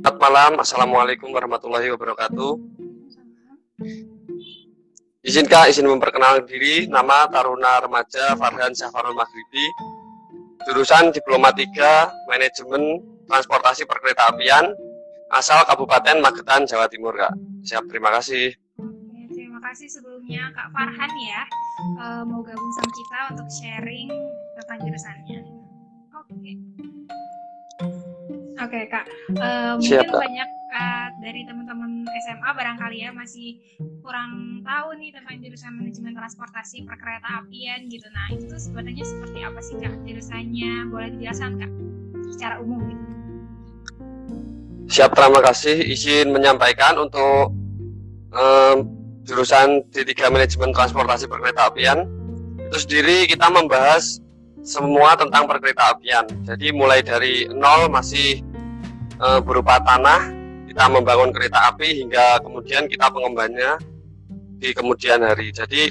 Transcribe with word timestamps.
Selamat 0.00 0.16
malam, 0.16 0.52
Assalamualaikum 0.64 1.28
warahmatullahi 1.28 1.92
wabarakatuh. 1.92 2.56
Izin 5.20 5.44
Kak, 5.44 5.68
izin 5.68 5.84
memperkenalkan 5.92 6.48
diri, 6.48 6.88
nama 6.88 7.28
Taruna 7.28 7.84
Remaja 7.84 8.32
Farhan 8.32 8.72
Syafarul 8.72 9.12
Maghribi, 9.12 9.60
jurusan 10.64 11.12
Diploma 11.12 11.52
3 11.52 12.32
Manajemen 12.32 13.04
Transportasi 13.28 13.84
Perkereta 13.84 14.32
Apian, 14.32 14.72
asal 15.36 15.68
Kabupaten 15.68 16.24
Magetan, 16.24 16.64
Jawa 16.64 16.88
Timur 16.88 17.12
Kak. 17.12 17.36
Siap, 17.68 17.84
terima 17.92 18.08
kasih. 18.16 18.56
Terima 19.36 19.60
kasih 19.60 19.84
sebelumnya 19.84 20.48
Kak 20.56 20.72
Farhan 20.72 21.12
ya, 21.28 21.44
uh, 22.00 22.24
mau 22.24 22.40
gabung 22.40 22.72
sama 22.72 22.88
kita 22.88 23.18
untuk 23.36 23.48
sharing 23.52 24.08
tentang 24.56 24.80
jurusannya. 24.80 25.44
Oke. 26.16 26.79
Oke 28.60 28.92
kak, 28.92 29.08
uh, 29.40 29.80
mungkin 29.80 30.04
Kak. 30.04 30.20
banyak 30.20 30.48
uh, 30.68 31.08
dari 31.24 31.48
teman-teman 31.48 32.04
SMA 32.28 32.50
barangkali 32.52 32.96
ya 33.00 33.08
masih 33.08 33.56
kurang 34.04 34.60
tahu 34.60 35.00
nih 35.00 35.16
tentang 35.16 35.40
jurusan 35.40 35.72
manajemen 35.80 36.12
transportasi 36.12 36.84
perkereta 36.84 37.40
apian 37.40 37.88
gitu. 37.88 38.04
Nah 38.12 38.28
itu 38.28 38.52
sebenarnya 38.60 39.00
seperti 39.00 39.38
apa 39.48 39.60
sih 39.64 39.80
kak 39.80 39.96
jurusannya? 40.04 40.92
Boleh 40.92 41.08
dijelaskan 41.16 41.56
kak 41.56 41.72
secara 42.36 42.60
umum 42.60 42.84
gitu? 42.84 43.04
Siap, 44.90 45.16
terima 45.16 45.40
kasih. 45.40 45.80
Izin 45.80 46.28
menyampaikan 46.34 47.00
untuk 47.00 47.56
em, 48.34 48.76
jurusan 49.24 49.86
D3 49.88 50.28
Manajemen 50.28 50.74
Transportasi 50.76 51.30
Perkereta 51.30 51.70
Apian. 51.72 52.04
Itu 52.68 52.76
sendiri 52.76 53.24
kita 53.30 53.48
membahas 53.48 54.20
semua 54.60 55.16
tentang 55.16 55.48
perkereta 55.48 55.96
apian. 55.96 56.28
Jadi 56.44 56.72
mulai 56.72 57.00
dari 57.00 57.48
nol 57.48 57.88
masih 57.88 58.44
eh, 59.20 59.40
berupa 59.44 59.76
tanah, 59.84 60.32
kita 60.70 60.84
membangun 60.88 61.30
kereta 61.34 61.74
api 61.74 62.04
hingga 62.04 62.40
kemudian 62.40 62.88
kita 62.88 63.12
pengembangannya 63.12 63.76
di 64.60 64.70
kemudian 64.72 65.20
hari. 65.24 65.52
Jadi 65.52 65.90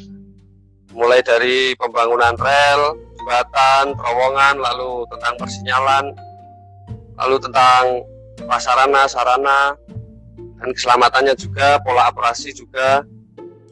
mulai 0.94 1.22
dari 1.22 1.78
pembangunan 1.78 2.34
rel, 2.38 2.98
jembatan, 3.18 3.94
terowongan, 3.94 4.56
lalu 4.58 5.06
tentang 5.14 5.34
persinyalan, 5.38 6.06
lalu 7.20 7.36
tentang 7.44 7.84
prasarana, 8.40 9.04
sarana, 9.06 9.76
dan 10.60 10.70
keselamatannya 10.72 11.36
juga, 11.36 11.78
pola 11.84 12.08
operasi 12.10 12.56
juga. 12.56 13.04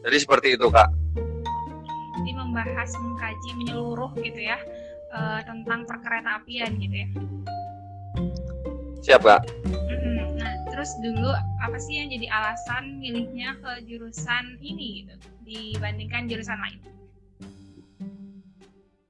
Jadi 0.04 0.18
seperti 0.20 0.48
itu 0.56 0.68
kak. 0.72 0.88
Jadi 2.20 2.32
membahas 2.36 2.90
mengkaji 2.96 3.50
menyeluruh 3.60 4.12
gitu 4.24 4.40
ya 4.40 4.58
uh, 5.12 5.40
tentang 5.44 5.84
perkereta 5.84 6.40
apian 6.44 6.76
gitu 6.80 6.96
ya. 6.96 7.08
Siap 9.08 9.24
kak. 9.24 9.40
Nah, 10.36 10.54
terus 10.68 10.92
dulu 11.00 11.32
apa 11.64 11.80
sih 11.80 11.96
yang 11.96 12.12
jadi 12.12 12.28
alasan 12.28 13.00
milihnya 13.00 13.56
ke 13.64 13.88
jurusan 13.88 14.60
ini 14.60 15.08
gitu 15.08 15.16
dibandingkan 15.48 16.28
jurusan 16.28 16.60
lain? 16.60 16.84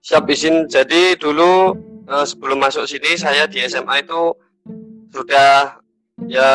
Siap 0.05 0.29
izin. 0.29 0.69
Jadi 0.69 1.17
dulu 1.17 1.73
eh, 2.13 2.25
sebelum 2.29 2.61
masuk 2.61 2.85
sini 2.85 3.17
saya 3.17 3.49
di 3.49 3.57
SMA 3.65 4.05
itu 4.05 4.37
sudah 5.09 5.81
ya 6.29 6.49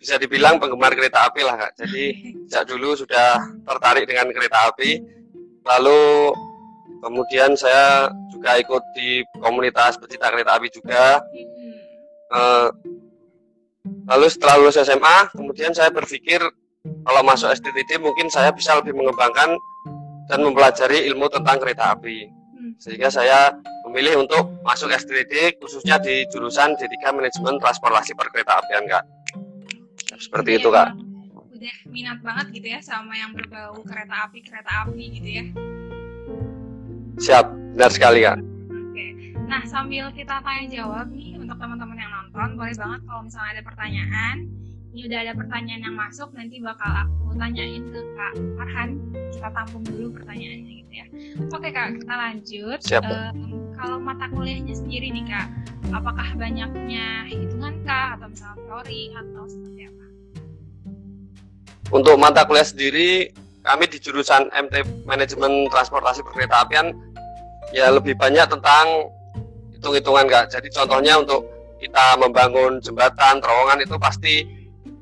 bisa 0.00 0.16
dibilang 0.16 0.56
penggemar 0.56 0.96
kereta 0.96 1.28
api 1.28 1.44
lah 1.44 1.68
kak. 1.68 1.84
Jadi 1.84 2.04
sejak 2.48 2.64
dulu 2.64 2.96
sudah 2.96 3.44
tertarik 3.68 4.08
dengan 4.08 4.32
kereta 4.32 4.72
api. 4.72 5.04
Lalu 5.68 6.32
kemudian 7.04 7.60
saya 7.60 8.08
juga 8.32 8.56
ikut 8.56 8.80
di 8.96 9.20
komunitas 9.36 10.00
pecinta 10.00 10.32
kereta 10.32 10.56
api 10.56 10.72
juga. 10.72 11.20
Eh, 12.32 12.68
lalu 14.08 14.26
setelah 14.32 14.56
lulus 14.60 14.80
SMA, 14.80 15.18
kemudian 15.36 15.76
saya 15.76 15.92
berpikir 15.92 16.40
kalau 16.84 17.20
masuk 17.24 17.52
STTD 17.52 18.00
mungkin 18.00 18.28
saya 18.32 18.52
bisa 18.52 18.76
lebih 18.80 18.96
mengembangkan 18.96 19.56
dan 20.28 20.38
mempelajari 20.40 21.04
ilmu 21.12 21.28
tentang 21.28 21.60
kereta 21.60 21.92
api. 21.96 22.28
Hmm. 22.28 22.72
Sehingga 22.80 23.12
saya 23.12 23.52
memilih 23.88 24.24
untuk 24.24 24.56
masuk 24.64 24.88
STTD 24.88 25.60
khususnya 25.60 26.00
di 26.00 26.24
jurusan 26.32 26.76
D3 26.80 26.96
Manajemen 27.12 27.60
Transportasi 27.60 28.16
Perkereta 28.16 28.60
Apian, 28.60 28.88
Kak. 28.88 29.04
Seperti 30.16 30.56
Jadi 30.56 30.60
itu, 30.64 30.68
Kak. 30.72 30.88
Udah 31.54 31.76
minat 31.88 32.18
banget 32.24 32.46
gitu 32.56 32.68
ya 32.72 32.80
sama 32.80 33.16
yang 33.16 33.32
berbau 33.32 33.80
kereta 33.84 34.28
api 34.28 34.38
kereta 34.44 34.72
api 34.88 35.04
gitu 35.20 35.28
ya. 35.28 35.44
Siap, 37.20 37.46
benar 37.76 37.90
sekali, 37.92 38.20
Kak. 38.24 38.53
Nah 39.44 39.62
sambil 39.68 40.08
kita 40.16 40.40
tanya 40.40 40.64
jawab 40.72 41.12
nih 41.12 41.36
untuk 41.36 41.56
teman-teman 41.60 41.96
yang 42.00 42.12
nonton, 42.12 42.48
boleh 42.56 42.74
banget 42.74 43.00
kalau 43.04 43.20
misalnya 43.24 43.50
ada 43.60 43.62
pertanyaan. 43.62 44.36
Ini 44.94 45.10
udah 45.10 45.18
ada 45.26 45.32
pertanyaan 45.34 45.82
yang 45.90 45.96
masuk, 45.98 46.30
nanti 46.38 46.62
bakal 46.62 46.86
aku 46.86 47.34
tanyain 47.34 47.82
ke 47.90 48.00
Kak 48.14 48.32
Farhan. 48.54 48.90
Kita 49.34 49.48
tampung 49.50 49.82
dulu 49.82 50.14
pertanyaannya 50.14 50.72
gitu 50.86 50.92
ya. 50.94 51.06
Oke 51.50 51.68
Kak, 51.74 51.98
kita 51.98 52.14
lanjut. 52.14 52.78
Siap, 52.78 53.02
Em, 53.02 53.74
kalau 53.74 53.98
mata 53.98 54.30
kuliahnya 54.30 54.70
sendiri 54.70 55.10
nih 55.10 55.26
Kak, 55.26 55.50
apakah 55.90 56.28
banyaknya 56.38 57.26
hitungan 57.26 57.74
Kak 57.82 58.22
atau 58.22 58.26
misalnya 58.30 58.58
teori 58.62 59.02
atau 59.18 59.42
seperti 59.50 59.80
apa? 59.90 60.06
Untuk 61.90 62.14
mata 62.16 62.46
kuliah 62.46 62.66
sendiri, 62.66 63.34
kami 63.66 63.84
di 63.90 63.98
jurusan 63.98 64.46
MT 64.54 65.04
Manajemen 65.10 65.66
Transportasi 65.74 66.22
Perkereta 66.22 66.62
Apian 66.62 66.94
ya 67.74 67.90
lebih 67.90 68.14
banyak 68.14 68.46
tentang 68.46 69.10
hitung-hitungan 69.84 70.24
kak. 70.24 70.48
Jadi 70.48 70.72
contohnya 70.72 71.20
untuk 71.20 71.44
kita 71.76 72.16
membangun 72.16 72.80
jembatan, 72.80 73.44
terowongan 73.44 73.84
itu 73.84 74.00
pasti 74.00 74.48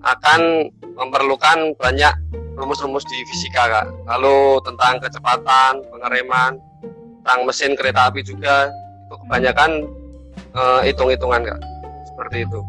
akan 0.02 0.66
memerlukan 0.98 1.78
banyak 1.78 2.10
rumus-rumus 2.58 3.06
di 3.06 3.22
fisika 3.30 3.70
kak. 3.70 3.86
Lalu 4.10 4.58
tentang 4.66 4.98
kecepatan, 4.98 5.86
pengereman, 5.86 6.58
tentang 7.22 7.38
mesin 7.46 7.78
kereta 7.78 8.10
api 8.10 8.26
juga 8.26 8.66
itu 9.06 9.14
kebanyakan 9.22 9.70
eh, 10.34 10.80
hitung-hitungan 10.90 11.46
kak. 11.46 11.60
Seperti 12.10 12.42
itu. 12.42 12.60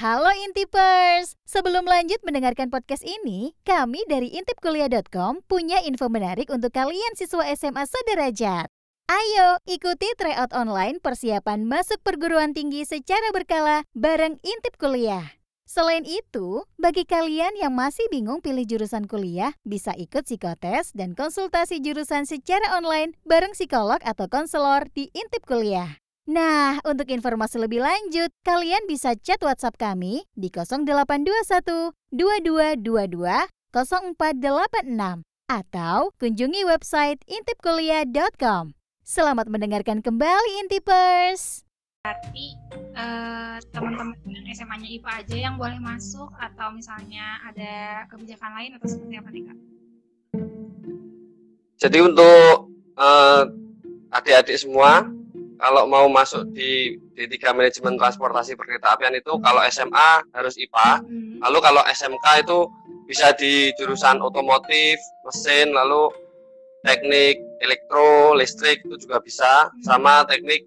Halo 0.00 0.32
Intipers! 0.48 1.36
Sebelum 1.44 1.84
lanjut 1.84 2.24
mendengarkan 2.24 2.72
podcast 2.72 3.04
ini, 3.04 3.52
kami 3.68 4.00
dari 4.08 4.32
intipkuliah.com 4.32 5.44
punya 5.44 5.76
info 5.84 6.08
menarik 6.08 6.48
untuk 6.48 6.72
kalian 6.72 7.12
siswa 7.12 7.44
SMA 7.52 7.84
sederajat. 7.84 8.72
Ayo 9.12 9.60
ikuti 9.68 10.08
tryout 10.16 10.56
online 10.56 11.04
persiapan 11.04 11.68
masuk 11.68 12.00
perguruan 12.00 12.56
tinggi 12.56 12.88
secara 12.88 13.28
berkala 13.36 13.84
bareng 13.92 14.40
Intip 14.40 14.80
Kuliah. 14.80 15.36
Selain 15.68 16.08
itu, 16.08 16.64
bagi 16.80 17.04
kalian 17.04 17.60
yang 17.60 17.76
masih 17.76 18.08
bingung 18.08 18.40
pilih 18.40 18.64
jurusan 18.64 19.04
kuliah, 19.04 19.52
bisa 19.68 19.92
ikut 20.00 20.24
psikotes 20.24 20.96
dan 20.96 21.12
konsultasi 21.12 21.76
jurusan 21.84 22.24
secara 22.24 22.72
online 22.72 23.20
bareng 23.28 23.52
psikolog 23.52 24.00
atau 24.00 24.32
konselor 24.32 24.88
di 24.96 25.12
Intip 25.12 25.44
Kuliah. 25.44 26.00
Nah, 26.30 26.78
untuk 26.86 27.10
informasi 27.10 27.58
lebih 27.58 27.82
lanjut, 27.82 28.30
kalian 28.46 28.86
bisa 28.86 29.18
chat 29.18 29.42
WhatsApp 29.42 29.74
kami 29.74 30.30
di 30.38 30.46
0821 30.46 31.90
2222 32.14 33.50
0486 33.74 35.26
atau 35.50 36.14
kunjungi 36.22 36.62
website 36.62 37.18
intipkuliah.com. 37.26 38.78
Selamat 39.02 39.50
mendengarkan 39.50 40.06
kembali 40.06 40.62
Intipers. 40.62 41.66
Berarti 42.06 42.54
eh, 42.94 43.58
teman-teman 43.74 44.14
yang 44.30 44.46
SMA-nya 44.54 44.86
IPA 44.86 45.10
aja 45.26 45.34
yang 45.50 45.58
boleh 45.58 45.82
masuk 45.82 46.30
atau 46.38 46.70
misalnya 46.70 47.42
ada 47.42 48.06
kebijakan 48.06 48.54
lain 48.54 48.78
atau 48.78 48.86
seperti 48.86 49.18
apa 49.18 49.28
nih 49.34 49.42
Kak? 49.50 49.58
Jadi 51.74 51.98
untuk 51.98 52.70
eh, 52.94 53.42
adik-adik 54.14 54.54
semua 54.54 55.10
kalau 55.60 55.84
mau 55.84 56.08
masuk 56.08 56.48
di 56.56 56.96
D3 57.12 57.52
Manajemen 57.52 58.00
Transportasi 58.00 58.56
Perkereta 58.56 58.96
Apian 58.96 59.12
itu 59.12 59.36
kalau 59.44 59.60
SMA 59.68 60.24
harus 60.32 60.56
IPA, 60.56 61.04
Hmm. 61.04 61.36
lalu 61.44 61.58
kalau 61.60 61.82
SMK 61.84 62.26
itu 62.48 62.58
bisa 63.04 63.36
di 63.36 63.68
jurusan 63.76 64.24
otomotif, 64.24 64.96
mesin, 65.28 65.76
lalu 65.76 66.08
teknik 66.80 67.36
elektro, 67.60 68.32
listrik 68.32 68.80
itu 68.88 68.96
juga 69.04 69.20
bisa, 69.20 69.68
sama 69.84 70.24
teknik 70.24 70.64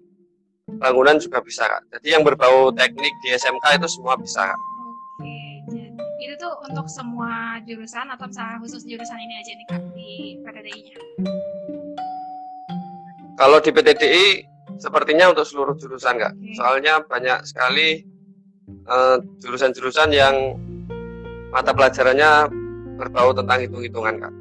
bangunan 0.78 1.18
juga 1.18 1.42
bisa 1.42 1.66
kak. 1.66 1.82
Jadi 1.98 2.14
yang 2.14 2.22
berbau 2.22 2.70
teknik 2.70 3.12
di 3.26 3.34
SMK 3.34 3.82
itu 3.82 3.88
semua 3.90 4.14
bisa 4.14 4.46
kak. 4.46 4.60
Oke, 5.18 5.34
jadi 5.74 5.90
itu 6.22 6.34
tuh 6.38 6.54
untuk 6.70 6.86
semua 6.86 7.58
jurusan 7.66 8.06
atau 8.14 8.30
misalnya 8.30 8.62
khusus 8.62 8.86
jurusan 8.86 9.18
ini 9.18 9.34
aja 9.42 9.52
nih 9.58 9.66
Kak 9.66 9.82
di 9.92 10.10
PTDI-nya? 10.44 10.96
Kalau 13.34 13.58
di 13.58 13.70
PTDI 13.74 14.53
sepertinya 14.78 15.30
untuk 15.30 15.46
seluruh 15.46 15.74
jurusan 15.78 16.18
kak. 16.18 16.34
Soalnya 16.58 17.02
banyak 17.04 17.46
sekali 17.46 18.02
eh, 18.68 19.16
jurusan-jurusan 19.44 20.10
yang 20.14 20.58
mata 21.54 21.70
pelajarannya 21.70 22.50
berbau 22.98 23.30
tentang 23.34 23.58
hitung-hitungan 23.62 24.14
kak. 24.26 24.32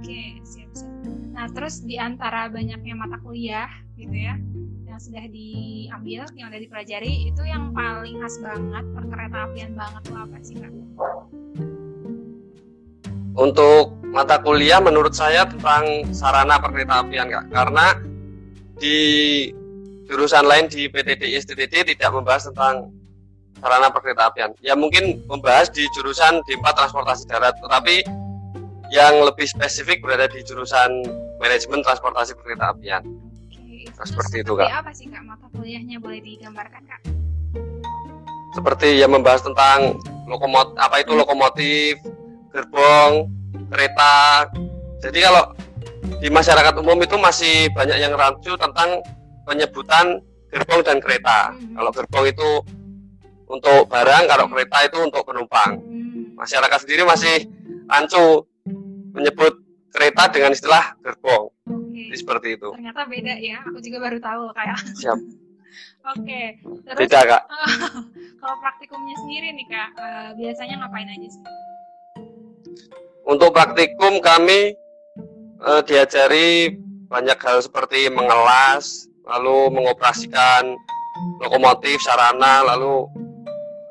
Oke, 0.00 0.40
siap 0.44 0.70
siap. 0.72 0.92
Nah, 1.36 1.46
terus 1.52 1.84
di 1.84 1.96
antara 1.96 2.48
banyaknya 2.52 2.94
mata 2.96 3.16
kuliah 3.20 3.68
gitu 3.96 4.12
ya, 4.12 4.36
yang 4.88 5.00
sudah 5.00 5.24
diambil, 5.28 6.28
yang 6.36 6.48
udah 6.52 6.60
dipelajari 6.60 7.32
itu 7.32 7.42
yang 7.44 7.72
paling 7.76 8.20
khas 8.20 8.36
banget 8.40 8.84
perkereta 8.96 9.38
apian 9.48 9.72
banget 9.76 10.02
tuh 10.08 10.16
apa 10.16 10.36
sih 10.40 10.56
kak? 10.60 10.72
Untuk 13.36 13.96
mata 14.10 14.42
kuliah 14.42 14.82
menurut 14.82 15.14
saya 15.16 15.46
tentang 15.46 16.08
sarana 16.12 16.60
perkereta 16.60 17.04
apian 17.04 17.30
kak, 17.30 17.46
karena 17.48 17.96
di 18.80 18.98
jurusan 20.08 20.42
lain 20.48 20.66
di 20.66 20.88
PTDI 20.90 21.38
STTD 21.38 21.94
tidak 21.94 22.10
membahas 22.10 22.50
tentang 22.50 22.90
sarana 23.60 23.92
perkereta 23.92 24.32
apian. 24.32 24.50
Ya 24.64 24.74
mungkin 24.74 25.22
membahas 25.28 25.68
di 25.70 25.84
jurusan 25.94 26.40
D4 26.48 26.64
transportasi 26.64 27.28
darat, 27.28 27.54
tetapi 27.60 28.02
yang 28.90 29.22
lebih 29.22 29.46
spesifik 29.46 30.02
berada 30.02 30.26
di 30.26 30.42
jurusan 30.42 31.04
manajemen 31.38 31.84
transportasi 31.86 32.34
perkereta 32.34 32.74
apian. 32.74 33.04
Oke, 33.06 33.86
Nah, 33.96 34.06
seperti 34.08 34.40
itu, 34.42 34.52
Kak. 34.56 34.68
apa 34.72 34.92
sih 34.96 35.08
kak 35.08 35.24
mata 35.24 35.46
kuliahnya 35.52 36.00
boleh 36.00 36.20
digambarkan 36.24 36.82
kak? 36.88 37.00
Seperti 38.56 38.98
yang 38.98 39.14
membahas 39.14 39.44
tentang 39.46 40.00
lokomot 40.26 40.74
apa 40.74 41.04
itu 41.04 41.14
lokomotif, 41.14 42.00
gerbong, 42.50 43.30
kereta. 43.70 44.48
Jadi 45.00 45.18
kalau 45.22 45.54
di 46.20 46.28
masyarakat 46.28 46.74
umum 46.80 46.98
itu 47.00 47.16
masih 47.16 47.68
banyak 47.72 47.98
yang 48.00 48.12
rancu 48.16 48.56
tentang 48.56 49.00
penyebutan 49.44 50.20
gerbong 50.50 50.82
dan 50.82 50.98
kereta. 50.98 51.54
Hmm. 51.54 51.76
Kalau 51.76 51.90
gerbong 51.94 52.26
itu 52.28 52.50
untuk 53.50 53.90
barang, 53.90 54.24
kalau 54.30 54.46
kereta 54.50 54.78
itu 54.86 54.98
untuk 55.02 55.22
penumpang. 55.26 55.78
Hmm, 55.80 56.38
Masyarakat 56.38 56.78
sendiri 56.86 57.02
masih 57.04 57.46
rancu 57.90 58.46
menyebut 59.14 59.58
kereta 59.90 60.30
dengan 60.30 60.54
istilah 60.54 60.94
gerbong. 61.02 61.50
Oke. 61.66 62.02
Jadi 62.10 62.16
seperti 62.16 62.48
itu. 62.56 62.68
Ternyata 62.72 63.02
beda 63.06 63.34
ya, 63.38 63.58
aku 63.66 63.78
juga 63.82 63.98
baru 64.08 64.18
tahu 64.22 64.42
kayak. 64.54 64.78
Siap. 64.98 65.18
Oke, 66.16 66.56
terus 66.88 66.98
Beda 67.06 67.20
kak. 67.28 67.42
kalau 68.40 68.56
praktikumnya 68.64 69.16
sendiri 69.20 69.52
nih 69.52 69.66
kak, 69.68 69.90
eh, 70.00 70.28
biasanya 70.40 70.80
ngapain 70.80 71.06
aja 71.06 71.28
sih? 71.28 71.44
Untuk 73.28 73.52
praktikum 73.52 74.18
kami 74.24 74.74
eh, 75.60 75.82
diajari 75.84 76.72
banyak 77.10 77.38
hal 77.42 77.58
seperti 77.60 78.06
mengelas, 78.08 79.10
lalu 79.26 79.74
mengoperasikan 79.74 80.78
lokomotif, 81.42 82.00
sarana, 82.00 82.64
lalu 82.64 83.04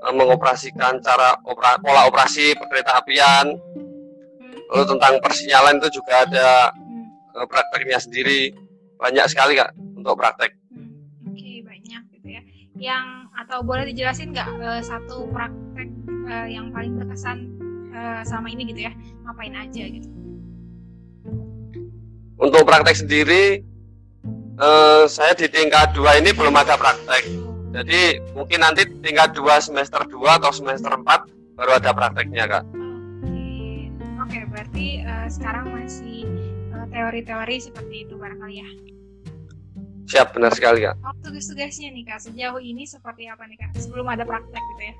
eh, 0.07 0.13
mengoperasikan 0.15 1.03
cara 1.03 1.37
opera, 1.45 1.77
pola 1.79 2.07
operasi 2.09 2.55
perkereta 2.57 2.99
apian. 3.03 3.47
Lalu 4.69 4.83
tentang 4.85 5.17
persinyalan 5.17 5.81
itu 5.81 5.99
juga 6.01 6.25
ada 6.25 6.49
eh, 7.37 7.47
prakteknya 7.47 7.99
sendiri. 8.01 8.53
Banyak 8.99 9.31
sekali 9.31 9.55
kak 9.55 9.71
untuk 9.95 10.19
praktek. 10.19 10.51
Oke, 11.23 11.63
banyak 11.63 12.01
gitu 12.19 12.27
ya. 12.27 12.41
Yang 12.79 13.05
atau 13.39 13.63
boleh 13.63 13.87
dijelasin 13.87 14.35
nggak 14.35 14.49
eh, 14.59 14.81
satu 14.83 15.27
praktek 15.31 15.89
eh, 16.27 16.47
yang 16.51 16.71
paling 16.75 16.99
berkesan 16.99 17.37
eh, 17.95 18.21
sama 18.27 18.51
ini 18.51 18.67
gitu 18.67 18.87
ya? 18.87 18.93
Ngapain 19.23 19.55
aja 19.55 19.83
gitu? 19.87 20.18
Untuk 22.39 22.63
praktek 22.63 22.95
sendiri, 22.95 23.59
eh, 24.55 25.03
saya 25.11 25.35
di 25.35 25.51
tingkat 25.51 25.91
2 25.91 26.23
ini 26.23 26.31
belum 26.31 26.55
ada 26.55 26.79
praktek. 26.79 27.27
Jadi 27.75 28.31
mungkin 28.31 28.63
nanti 28.63 28.87
tingkat 29.03 29.35
2 29.35 29.59
semester 29.59 30.07
2 30.07 30.39
atau 30.39 30.47
semester 30.55 30.95
4 30.95 31.27
baru 31.59 31.75
ada 31.75 31.91
prakteknya 31.91 32.47
kak. 32.47 32.63
Oke, 34.23 34.39
berarti 34.47 35.03
eh, 35.03 35.27
sekarang 35.27 35.67
masih 35.75 36.23
eh, 36.71 36.85
teori-teori 36.95 37.55
seperti 37.59 38.07
itu 38.07 38.15
barangkali 38.15 38.55
ya. 38.63 38.69
Siap 40.07 40.31
benar 40.31 40.55
sekali 40.55 40.87
kak. 40.87 40.95
Oh, 41.03 41.11
tugas-tugasnya 41.19 41.91
nih 41.91 42.07
kak 42.07 42.23
sejauh 42.23 42.63
ini 42.63 42.87
seperti 42.87 43.27
apa 43.27 43.43
nih 43.51 43.59
kak? 43.59 43.75
Sebelum 43.83 44.07
ada 44.07 44.23
praktek 44.23 44.63
gitu 44.63 44.83
ya? 44.87 44.95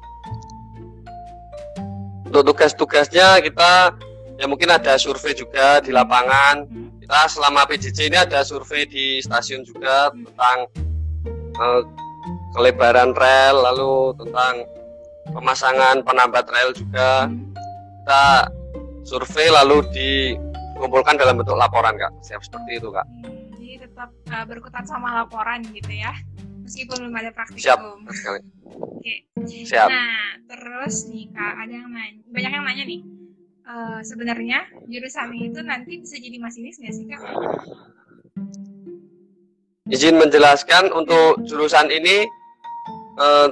Untuk 2.27 2.51
tugas-tugasnya 2.51 3.39
kita 3.41 3.95
ya 4.35 4.45
mungkin 4.45 4.69
ada 4.75 4.99
survei 4.99 5.31
juga 5.31 5.79
di 5.79 5.95
lapangan. 5.95 6.67
Hmm, 6.67 6.88
Kita 7.09 7.25
selama 7.25 7.65
PJJ 7.65 8.13
ini 8.13 8.21
ada 8.21 8.45
survei 8.45 8.85
di 8.85 9.17
stasiun 9.17 9.65
juga 9.65 10.13
tentang 10.13 10.69
eh, 11.57 11.81
kelebaran 12.53 13.17
rel, 13.17 13.65
lalu 13.65 14.13
tentang 14.13 14.61
pemasangan 15.33 16.05
penambat 16.05 16.45
rel 16.53 16.69
juga. 16.69 17.25
Kita 18.05 18.53
survei 19.01 19.49
lalu 19.49 19.81
dikumpulkan 19.89 21.17
dalam 21.17 21.41
bentuk 21.41 21.57
laporan 21.57 21.97
kak. 21.97 22.13
Siap 22.21 22.45
seperti 22.45 22.77
itu 22.77 22.93
kak. 22.93 23.09
Hmm, 23.25 23.57
jadi 23.57 23.89
tetap 23.89 24.13
uh, 24.29 24.45
berkutat 24.45 24.85
sama 24.85 25.25
laporan 25.25 25.65
gitu 25.65 25.89
ya 25.89 26.13
meskipun 26.69 27.09
belum 27.09 27.15
ada 27.17 27.33
praktikum 27.33 27.65
Siap 27.65 27.79
sekali. 28.13 28.39
oke 28.69 29.15
Siap. 29.65 29.89
nah 29.89 30.37
terus 30.45 31.09
nih 31.09 31.25
kak 31.33 31.53
ada 31.65 31.73
yang 31.73 31.89
nanya 31.89 32.21
banyak 32.29 32.51
yang 32.53 32.65
nanya 32.69 32.83
nih 32.85 33.01
eh, 33.69 33.99
sebenarnya 34.01 34.65
jurusan 34.89 35.29
itu 35.37 35.61
nanti 35.61 36.01
bisa 36.01 36.17
jadi 36.17 36.37
masinis 36.41 36.81
nggak 36.81 36.93
sih 36.93 37.05
kak 37.05 37.21
Izin 39.89 40.21
menjelaskan 40.21 40.93
untuk 40.93 41.45
jurusan 41.45 41.93
ini 41.93 42.25
eh, 43.21 43.47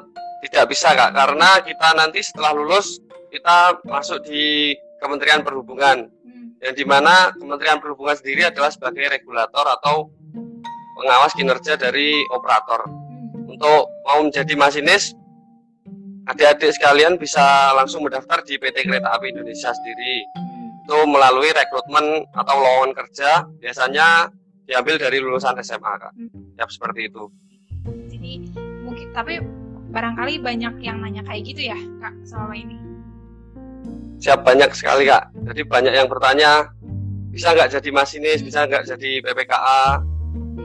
tidak 0.49 0.65
bisa 0.73 0.97
kak 0.97 1.13
karena 1.13 1.61
kita 1.61 1.93
nanti 1.93 2.25
setelah 2.25 2.57
lulus 2.57 3.01
kita 3.29 3.77
masuk 3.85 4.23
di 4.25 4.73
Kementerian 4.97 5.45
Perhubungan 5.45 6.09
hmm. 6.09 6.63
yang 6.63 6.73
di 6.73 6.85
mana 6.87 7.29
Kementerian 7.37 7.77
Perhubungan 7.77 8.17
sendiri 8.17 8.49
adalah 8.49 8.73
sebagai 8.73 9.05
regulator 9.11 9.65
atau 9.77 10.09
pengawas 10.97 11.31
kinerja 11.37 11.77
dari 11.77 12.17
operator. 12.33 12.89
Hmm. 12.89 13.53
Untuk 13.53 13.81
mau 14.05 14.19
menjadi 14.25 14.53
masinis, 14.57 15.13
adik-adik 16.27 16.75
sekalian 16.75 17.15
bisa 17.15 17.71
langsung 17.73 18.03
mendaftar 18.03 18.43
di 18.43 18.59
PT 18.59 18.83
Kereta 18.83 19.15
Api 19.15 19.31
Indonesia 19.31 19.71
sendiri. 19.71 20.27
Itu 20.83 21.03
melalui 21.07 21.51
rekrutmen 21.51 22.27
atau 22.31 22.55
lowongan 22.59 22.91
kerja, 22.95 23.47
biasanya 23.59 24.31
diambil 24.67 24.99
dari 24.99 25.23
lulusan 25.23 25.55
SMA 25.63 25.93
kak. 25.99 26.11
Hmm. 26.15 26.29
Siap 26.59 26.69
seperti 26.69 27.07
itu. 27.07 27.31
jadi 27.87 28.43
mungkin 28.83 29.07
tapi 29.15 29.39
barangkali 29.95 30.43
banyak 30.43 30.83
yang 30.83 30.99
nanya 30.99 31.23
kayak 31.23 31.47
gitu 31.47 31.71
ya 31.71 31.79
kak 32.03 32.11
selama 32.27 32.51
ini 32.51 32.75
Siap 34.17 34.43
banyak 34.43 34.73
sekali 34.73 35.05
kak. 35.07 35.29
Jadi 35.45 35.61
banyak 35.63 35.93
yang 35.93 36.09
bertanya, 36.09 36.73
bisa 37.29 37.53
nggak 37.53 37.69
jadi 37.69 37.89
masinis, 37.93 38.41
bisa 38.41 38.65
nggak 38.65 38.89
jadi 38.89 39.21
PPKA, 39.21 40.01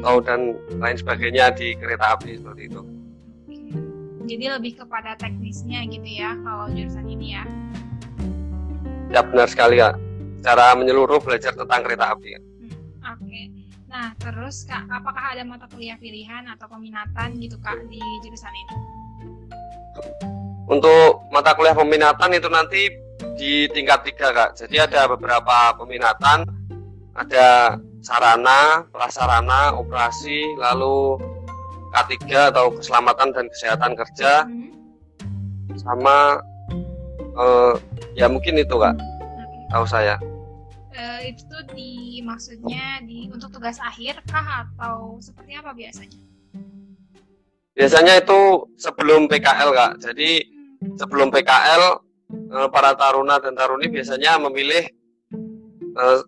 atau 0.00 0.18
dan 0.24 0.56
lain 0.80 0.96
sebagainya 0.96 1.52
di 1.52 1.76
kereta 1.76 2.16
api 2.16 2.40
seperti 2.40 2.72
itu. 2.72 2.80
Jadi 4.22 4.44
lebih 4.46 4.72
kepada 4.78 5.18
teknisnya 5.18 5.82
gitu 5.90 6.06
ya 6.06 6.38
kalau 6.46 6.70
jurusan 6.70 7.06
ini 7.10 7.34
ya 7.34 7.44
Ya 9.12 9.20
benar 9.20 9.44
sekali 9.44 9.76
kak. 9.76 10.00
Cara 10.40 10.72
menyeluruh 10.72 11.20
belajar 11.20 11.52
tentang 11.52 11.84
kereta 11.84 12.16
api. 12.16 12.32
Hmm, 12.40 12.72
Oke. 13.12 13.52
Nah, 13.92 14.16
terus 14.16 14.64
Kak, 14.64 14.88
apakah 14.88 15.36
ada 15.36 15.44
mata 15.44 15.68
kuliah 15.68 16.00
pilihan 16.00 16.48
atau 16.48 16.64
peminatan 16.64 17.36
gitu 17.36 17.60
Kak 17.60 17.76
di 17.92 18.00
jurusan 18.24 18.48
ini? 18.48 18.74
Untuk 20.64 21.28
mata 21.28 21.52
kuliah 21.52 21.76
peminatan 21.76 22.32
itu 22.32 22.48
nanti 22.48 22.88
di 23.36 23.68
tingkat 23.68 24.08
tiga 24.08 24.32
kak. 24.32 24.50
Jadi 24.56 24.80
ada 24.80 25.04
beberapa 25.12 25.76
peminatan, 25.76 26.48
ada 27.12 27.76
sarana, 28.00 28.88
prasarana, 28.88 29.76
operasi, 29.76 30.56
lalu 30.56 31.20
K3 31.92 32.16
atau 32.50 32.72
keselamatan 32.72 33.28
dan 33.30 33.46
kesehatan 33.52 33.92
kerja, 33.94 34.48
Hmm, 34.48 34.72
sama 35.76 36.40
eh, 37.32 37.74
ya 38.16 38.26
mungkin 38.28 38.56
itu 38.56 38.76
kak, 38.76 38.96
Oke. 38.96 39.58
tahu 39.70 39.84
saya. 39.86 40.16
Eh, 40.92 41.32
itu 41.32 41.48
tuh 41.48 41.64
di 41.72 42.20
maksudnya 42.20 43.00
di 43.00 43.28
untuk 43.32 43.48
tugas 43.48 43.80
akhir 43.80 44.20
kah 44.28 44.68
atau 44.68 45.16
seperti 45.16 45.56
apa 45.56 45.72
biasanya? 45.72 46.20
Biasanya 47.72 48.20
itu 48.20 48.40
sebelum 48.76 49.24
PKL 49.28 49.70
kak. 49.72 49.92
Jadi 50.04 50.44
Hmm, 50.44 50.98
sebelum 51.00 51.32
PKL 51.32 51.82
eh, 52.52 52.68
para 52.68 52.92
taruna 52.92 53.40
dan 53.40 53.56
taruni 53.56 53.88
biasanya 53.88 54.36
memilih 54.36 54.84
eh, 55.96 56.20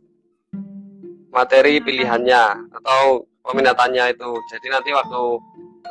materi 1.29 1.85
pilihannya 1.85 2.73
atau 2.73 3.29
peminatannya 3.45 4.17
itu. 4.17 4.31
Jadi 4.49 4.67
nanti 4.73 4.91
waktu 4.97 5.23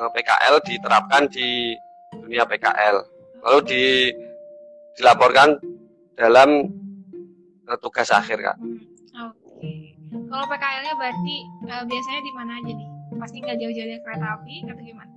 eh, 0.02 0.10
PKL 0.10 0.56
diterapkan 0.66 1.30
di 1.30 1.78
dunia 2.14 2.44
PKL, 2.50 2.98
lalu 3.46 3.60
di, 3.70 3.86
dilaporkan 4.98 5.62
dalam 6.18 6.66
eh, 7.70 7.78
tugas 7.80 8.10
akhir 8.10 8.42
kak. 8.42 8.58
hmm, 8.58 8.82
Oke. 9.30 9.74
Kalau 10.14 10.46
PKL-nya 10.50 10.94
berarti 10.98 11.36
eh, 11.70 11.84
biasanya 11.86 12.22
di 12.26 12.32
mana 12.34 12.52
aja 12.58 12.72
nih? 12.74 12.90
Pasti 13.14 13.38
nggak 13.46 13.58
jauh-jauh 13.62 13.88
dari 13.88 14.02
kereta 14.02 14.28
api 14.42 14.56
atau 14.66 14.82
gimana? 14.82 15.14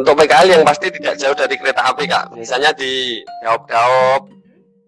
Untuk 0.00 0.16
PKL 0.16 0.48
yang 0.48 0.64
pasti 0.64 0.88
tidak 0.96 1.20
jauh 1.20 1.36
dari 1.36 1.54
kereta 1.60 1.92
api 1.92 2.08
kak. 2.08 2.32
Misalnya 2.32 2.72
di 2.72 3.20
Daop-Daop, 3.44 4.39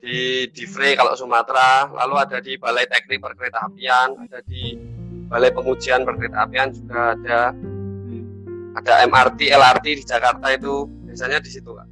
di 0.02 0.50
Divre 0.50 0.98
kalau 0.98 1.14
Sumatera, 1.14 1.86
lalu 1.86 2.14
ada 2.18 2.42
di 2.42 2.58
Balai 2.58 2.90
Teknik 2.90 3.22
Perkereta 3.22 3.70
Apian, 3.70 4.18
ada 4.18 4.42
di 4.42 4.74
balai 5.32 5.48
pengujian 5.48 6.04
perkereta 6.04 6.44
apian 6.44 6.68
juga 6.76 7.16
ada 7.16 7.56
ada 8.76 8.92
MRT 9.08 9.48
LRT 9.48 9.86
di 9.96 10.04
Jakarta 10.04 10.52
itu 10.52 10.84
biasanya 11.08 11.40
di 11.40 11.48
situ 11.48 11.72
kak 11.72 11.88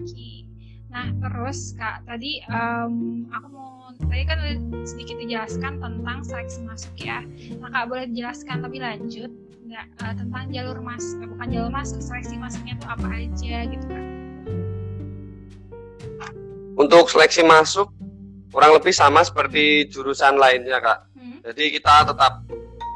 Oke. 0.00 0.46
Nah, 0.90 1.06
terus 1.22 1.76
Kak, 1.78 2.02
tadi 2.08 2.42
em, 2.50 3.22
aku 3.30 3.46
mau 3.52 3.92
tadi 3.94 4.26
kan 4.26 4.40
sedikit 4.82 5.22
dijelaskan 5.22 5.78
tentang 5.78 6.18
seleksi 6.24 6.66
masuk 6.66 6.94
ya. 6.98 7.22
Nah, 7.62 7.70
Kak 7.70 7.92
boleh 7.92 8.10
dijelaskan 8.10 8.64
lebih 8.64 8.80
lanjut 8.82 9.30
nggak 9.70 9.86
eh, 9.86 10.14
tentang 10.18 10.44
jalur 10.50 10.82
mas, 10.82 11.14
eh, 11.20 11.28
bukan 11.30 11.46
jalur 11.52 11.70
masuk, 11.70 12.00
seleksi 12.02 12.34
masuknya 12.40 12.74
tuh 12.80 12.90
apa 12.90 13.06
aja 13.06 13.56
gitu 13.70 13.86
Kak? 13.86 14.19
Untuk 16.76 17.10
seleksi 17.10 17.42
masuk 17.42 17.90
kurang 18.50 18.74
lebih 18.74 18.90
sama 18.90 19.22
seperti 19.22 19.86
jurusan 19.88 20.36
lainnya 20.36 20.82
kak. 20.82 21.06
Hmm. 21.14 21.38
jadi 21.46 21.78
kita 21.78 22.10
tetap 22.10 22.42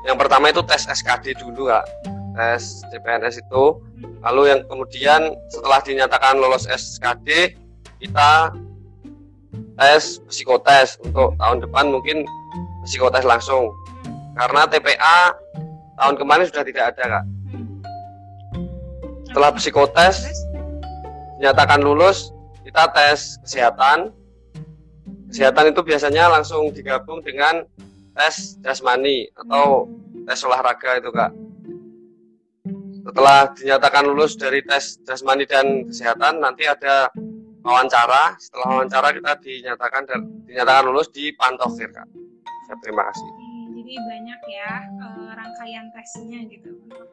yang 0.04 0.20
pertama 0.20 0.50
itu 0.52 0.60
tes 0.66 0.84
SKD 0.84 1.38
dulu 1.38 1.70
kak. 1.70 1.86
Tes 2.34 2.82
CPNS 2.90 3.40
itu. 3.40 3.78
Lalu 4.20 4.42
yang 4.50 4.60
kemudian 4.66 5.32
setelah 5.48 5.80
dinyatakan 5.80 6.36
lolos 6.36 6.66
SKD 6.66 7.54
kita 8.02 8.52
tes 9.78 10.18
psikotes. 10.28 10.98
Untuk 11.06 11.38
tahun 11.38 11.62
depan 11.62 11.88
mungkin 11.88 12.26
psikotes 12.84 13.24
langsung. 13.24 13.70
Hmm. 14.04 14.34
karena 14.34 14.66
TPA 14.66 15.18
tahun 15.94 16.14
kemarin 16.18 16.44
sudah 16.50 16.66
tidak 16.66 16.84
ada 16.92 17.04
kak. 17.06 17.24
Hmm. 17.54 17.78
setelah 19.30 19.50
psikotes 19.54 20.26
dinyatakan 21.38 21.80
lulus 21.80 22.33
kita 22.64 22.82
tes 22.90 23.36
kesehatan. 23.44 24.10
Kesehatan 25.28 25.74
itu 25.76 25.80
biasanya 25.84 26.32
langsung 26.32 26.72
digabung 26.72 27.20
dengan 27.20 27.62
tes 28.16 28.56
jasmani 28.64 29.28
atau 29.36 29.90
tes 30.24 30.40
olahraga 30.46 30.96
itu 30.98 31.10
kak. 31.12 31.32
Setelah 33.04 33.52
dinyatakan 33.52 34.08
lulus 34.08 34.32
dari 34.40 34.64
tes 34.64 34.96
jasmani 35.04 35.44
dan 35.44 35.84
kesehatan 35.84 36.40
nanti 36.40 36.64
ada 36.64 37.12
wawancara. 37.60 38.32
Setelah 38.40 38.80
wawancara 38.80 39.12
kita 39.12 39.32
dinyatakan 39.44 40.02
dan 40.08 40.20
dinyatakan 40.48 40.88
lulus 40.88 41.12
di 41.12 41.28
pantofir 41.36 41.92
kak. 41.92 42.08
Ya, 42.70 42.74
terima 42.80 43.04
kasih. 43.12 43.28
Jadi 43.76 43.92
banyak 44.00 44.40
ya 44.48 44.72
eh, 44.88 45.30
rangkaian 45.36 45.86
tesnya 45.92 46.40
gitu 46.48 46.80
untuk 46.80 47.08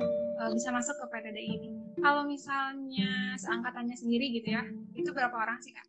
eh, 0.00 0.50
bisa 0.56 0.72
masuk 0.72 0.96
ke 0.96 1.06
PTD 1.12 1.38
ini. 1.44 1.70
Kalau 1.96 2.28
misalnya 2.28 3.36
seangkatannya 3.40 3.96
sendiri 3.96 4.28
gitu 4.36 4.52
ya, 4.52 4.62
itu 4.92 5.10
berapa 5.12 5.32
orang 5.32 5.58
sih 5.64 5.72
kak? 5.72 5.86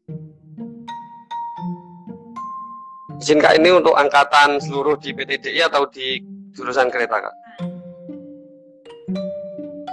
izin 3.17 3.41
kak 3.41 3.57
ini 3.57 3.73
untuk 3.73 3.97
angkatan 3.97 4.61
seluruh 4.61 4.93
di 5.01 5.09
PTDI 5.09 5.65
atau 5.65 5.89
di 5.89 6.21
jurusan 6.53 6.93
kereta 6.93 7.17
kak? 7.17 7.35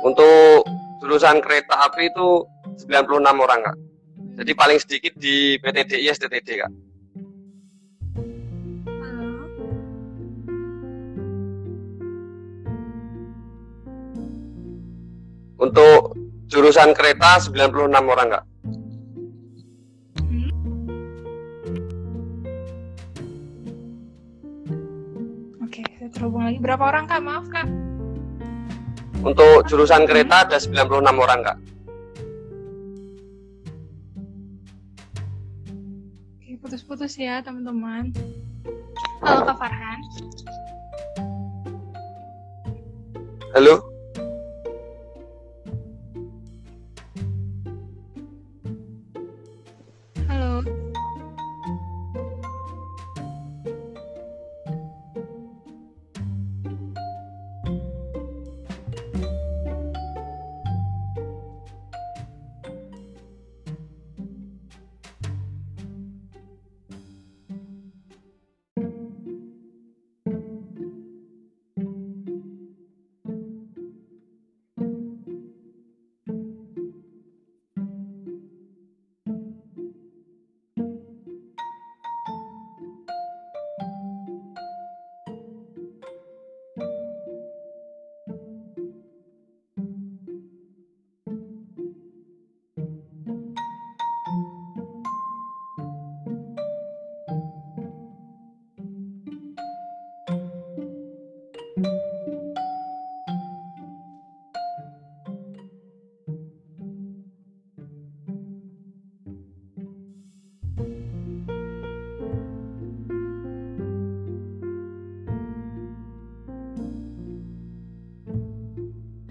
Untuk 0.04 0.68
jurusan 1.00 1.40
kereta 1.40 1.88
api 1.88 2.12
itu 2.12 2.44
96 2.84 3.24
orang 3.24 3.60
kak. 3.64 3.76
Jadi 4.44 4.52
paling 4.52 4.78
sedikit 4.78 5.16
di 5.16 5.56
PTDI 5.56 6.12
STTD 6.12 6.48
kak 6.60 6.83
untuk 15.64 16.12
jurusan 16.52 16.92
kereta 16.92 17.40
96 17.40 17.88
orang 17.88 18.28
kak. 18.36 18.44
Oke, 25.64 25.82
saya 25.96 26.10
terhubung 26.12 26.44
lagi. 26.44 26.60
Berapa 26.60 26.84
orang 26.84 27.08
kak? 27.08 27.24
Maaf 27.24 27.48
kak. 27.48 27.68
untuk 29.24 29.64
jurusan 29.64 30.04
kereta 30.04 30.44
ada 30.44 30.60
96 30.60 31.00
orang 31.16 31.40
kak 31.40 31.58
Oke, 36.36 36.60
putus-putus 36.60 37.16
ya 37.16 37.40
teman-teman. 37.40 38.12
Halo 39.24 39.40
kak 39.48 39.56
Farhan. 39.56 40.00
Halo. 43.56 43.93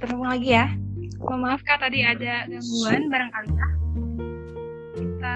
Terhubung 0.04 0.28
lagi 0.28 0.52
ya. 0.52 0.68
Mohon 1.24 1.40
maaf 1.48 1.64
kak 1.64 1.80
tadi 1.80 2.04
ada 2.04 2.44
gangguan 2.52 3.08
barangkali 3.08 3.50
ya. 3.56 3.68
Kita 5.00 5.36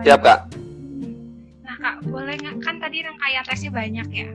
siap 0.00 0.20
kak 0.24 0.40
Nah 1.68 1.76
kak, 1.76 1.96
boleh 2.08 2.40
nggak 2.40 2.56
kan 2.64 2.80
tadi 2.80 3.04
rangkaian 3.04 3.44
tesnya 3.44 3.68
banyak 3.68 4.08
ya? 4.08 4.28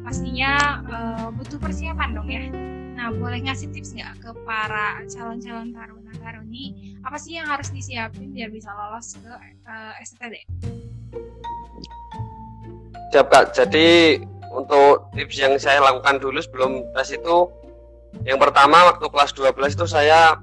Pastinya 0.00 0.52
eh, 0.88 1.28
butuh 1.36 1.60
persiapan 1.60 2.16
dong 2.16 2.32
ya. 2.32 2.48
Nah 2.96 3.12
boleh 3.12 3.44
ngasih 3.44 3.68
tips 3.76 3.92
nggak 3.92 4.24
ke 4.24 4.30
para 4.48 5.04
calon-calon 5.04 5.68
taruna 5.76 6.12
taruni 6.24 6.96
apa 7.04 7.20
sih 7.20 7.36
yang 7.36 7.44
harus 7.44 7.68
disiapin 7.68 8.32
biar 8.32 8.48
bisa 8.48 8.72
lolos 8.72 9.20
ke 9.20 9.32
eh, 9.68 9.92
STD? 10.00 10.48
siap 13.10 13.26
kak 13.26 13.50
jadi 13.52 14.22
untuk 14.54 15.10
tips 15.18 15.34
yang 15.34 15.58
saya 15.58 15.82
lakukan 15.82 16.22
dulu 16.22 16.38
sebelum 16.38 16.86
tes 16.94 17.10
itu 17.10 17.50
yang 18.24 18.36
pertama 18.36 18.92
waktu 18.92 19.06
kelas 19.08 19.32
12 19.32 19.76
itu 19.76 19.86
saya 19.88 20.36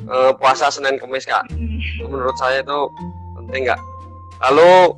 eh, 0.00 0.32
puasa 0.36 0.70
Senin 0.70 0.98
Kamis 0.98 1.26
kak 1.26 1.46
Hmm. 1.50 1.78
Itu 1.78 2.08
menurut 2.10 2.36
saya 2.36 2.60
itu 2.60 2.78
penting 3.40 3.68
nggak 3.70 3.80
lalu 4.48 4.92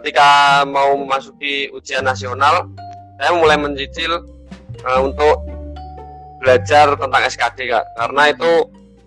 ketika 0.00 0.28
mau 0.68 0.92
memasuki 0.98 1.70
ujian 1.72 2.04
nasional 2.04 2.68
saya 3.16 3.30
mulai 3.32 3.56
mencicil 3.56 4.20
eh, 4.76 5.00
untuk 5.00 5.40
belajar 6.42 6.92
tentang 6.98 7.22
SKD 7.24 7.58
kak 7.72 7.84
karena 7.96 8.22
itu 8.34 8.52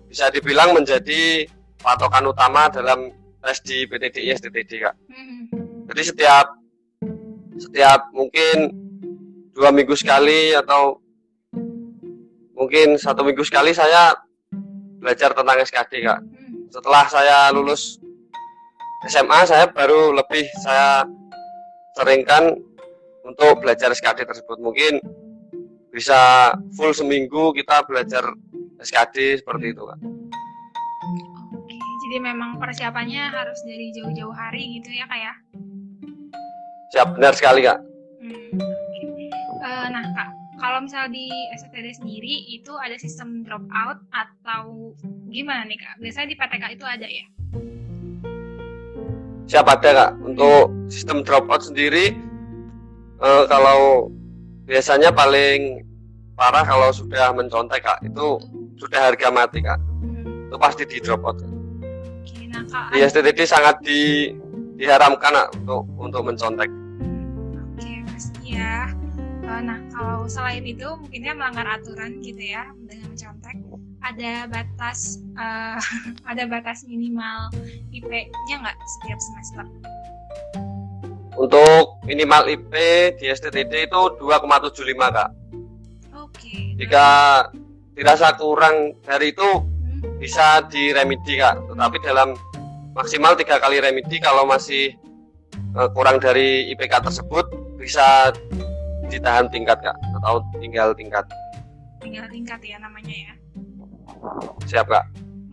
bisa 0.08 0.32
dibilang 0.32 0.72
menjadi 0.74 1.46
patokan 1.78 2.26
utama 2.26 2.66
dalam 2.72 3.12
tes 3.38 3.62
di 3.62 3.86
PTDI 3.86 4.34
STTD 4.34 4.72
kak 4.82 4.94
Hmm. 5.06 5.46
jadi 5.92 6.02
setiap 6.02 6.46
setiap 7.58 8.10
mungkin 8.14 8.70
dua 9.52 9.70
minggu 9.70 9.94
sekali 9.94 10.54
atau 10.54 11.02
mungkin 12.58 12.98
satu 12.98 13.22
minggu 13.22 13.40
sekali 13.40 13.70
saya 13.70 14.18
belajar 14.98 15.30
tentang 15.30 15.62
SKD 15.62 15.92
kak 16.02 16.18
Hmm. 16.18 16.66
setelah 16.68 17.04
saya 17.06 17.36
lulus 17.50 18.02
SMA 19.06 19.46
saya 19.46 19.70
baru 19.70 20.10
lebih 20.10 20.42
saya 20.58 21.06
seringkan 21.94 22.58
untuk 23.22 23.62
belajar 23.62 23.90
SKD 23.90 24.26
tersebut 24.26 24.58
mungkin 24.58 24.98
bisa 25.88 26.50
full 26.74 26.90
seminggu 26.90 27.54
kita 27.54 27.86
belajar 27.86 28.26
SKD 28.78 29.38
seperti 29.38 29.70
itu 29.70 29.82
kak 29.82 29.98
Oke, 31.54 31.74
jadi 32.04 32.16
memang 32.20 32.58
persiapannya 32.58 33.30
harus 33.30 33.58
dari 33.62 33.90
jauh-jauh 33.92 34.30
hari 34.30 34.76
gitu 34.76 34.90
ya 34.90 35.06
kak 35.06 35.20
ya? 35.20 35.32
siap 36.88 37.14
benar 37.14 37.32
sekali 37.32 37.62
kak 37.62 37.78
Hmm. 38.18 38.50
Eh, 39.58 39.86
nah 39.88 40.02
kak, 40.12 40.28
kalau 40.58 40.82
misalnya 40.82 41.14
di 41.14 41.30
STD 41.54 41.94
sendiri 41.94 42.34
itu 42.50 42.74
ada 42.74 42.98
sistem 42.98 43.46
drop 43.46 43.62
out 43.70 44.02
atau 44.10 44.92
gimana 45.30 45.64
nih 45.64 45.78
kak? 45.78 46.02
Biasanya 46.02 46.34
di 46.34 46.36
PTK 46.36 46.64
itu 46.74 46.84
ada 46.84 47.06
ya? 47.06 47.24
Siap 49.48 49.64
ada 49.64 49.90
kak. 49.94 50.10
Untuk 50.20 50.68
sistem 50.92 51.24
dropout 51.24 51.64
sendiri, 51.64 52.12
eh, 53.22 53.44
kalau 53.48 54.12
biasanya 54.68 55.08
paling 55.14 55.86
parah 56.36 56.66
kalau 56.66 56.92
sudah 56.92 57.32
mencontek 57.32 57.80
kak, 57.80 57.98
itu 58.04 58.36
sudah 58.76 59.08
harga 59.08 59.32
mati 59.32 59.64
kak. 59.64 59.80
Hmm, 60.04 60.50
Itu 60.52 60.56
pasti 60.60 60.82
di 60.84 60.98
dropout. 61.00 61.40
Kak. 61.40 61.48
Oke, 61.48 62.44
nah 62.50 62.62
kak. 62.68 62.92
Di 62.92 62.98
STTD 63.06 63.40
sangat 63.48 63.80
di, 63.80 64.34
diharamkan 64.76 65.32
kak, 65.32 65.48
untuk 65.64 65.86
untuk 65.96 66.22
mencontek. 66.28 66.68
Nah, 69.58 69.78
kalau 69.90 70.24
selain 70.30 70.62
itu 70.62 70.86
mungkinnya 70.98 71.34
melanggar 71.34 71.66
aturan 71.66 72.22
gitu 72.22 72.40
ya 72.40 72.70
dengan 72.86 73.14
mencontek. 73.14 73.56
Ada 73.98 74.46
batas 74.46 75.18
eh, 75.36 75.78
ada 76.30 76.42
batas 76.46 76.86
minimal 76.86 77.50
IP-nya 77.90 78.56
nggak 78.62 78.76
setiap 78.76 79.18
semester? 79.18 79.64
Untuk 81.38 82.02
minimal 82.02 82.50
IP 82.50 82.72
di 83.18 83.30
STTD 83.30 83.90
itu 83.90 84.00
2,75 84.18 85.14
kak. 85.14 85.30
Oke. 86.18 86.74
Jika 86.78 87.06
dirasa 87.94 88.34
kurang 88.34 88.98
dari 89.06 89.30
itu 89.34 89.78
Hmm, 89.98 90.22
bisa 90.22 90.62
diremedi 90.70 91.42
kak. 91.42 91.58
Tetapi 91.66 91.96
dalam 92.06 92.38
maksimal 92.94 93.34
tiga 93.34 93.58
kali 93.58 93.82
remedi 93.82 94.22
kalau 94.22 94.46
masih 94.46 94.94
eh, 95.54 95.88
kurang 95.94 96.22
dari 96.22 96.70
IPK 96.74 97.02
tersebut 97.02 97.46
bisa 97.78 98.30
ditahan 99.08 99.48
tingkat 99.48 99.80
kak 99.80 99.96
atau 100.20 100.44
tinggal 100.60 100.92
tingkat. 100.92 101.24
tinggal 101.98 102.30
tingkat 102.30 102.60
ya 102.62 102.78
namanya 102.78 103.10
ya. 103.10 103.34
Siap 104.70 104.86
kak. 104.86 105.04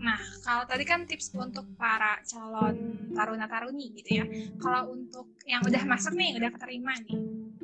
Nah, 0.06 0.22
kalau 0.46 0.64
tadi 0.70 0.86
kan 0.86 1.10
tips 1.10 1.34
untuk 1.34 1.66
para 1.82 2.22
calon 2.30 3.10
taruna-taruni 3.18 3.90
gitu 3.98 4.22
ya. 4.22 4.26
Kalau 4.62 4.94
untuk 4.94 5.34
yang 5.50 5.66
udah 5.66 5.82
masuk 5.90 6.14
nih, 6.14 6.38
udah 6.38 6.54
keterima 6.54 6.94
nih, 7.02 7.18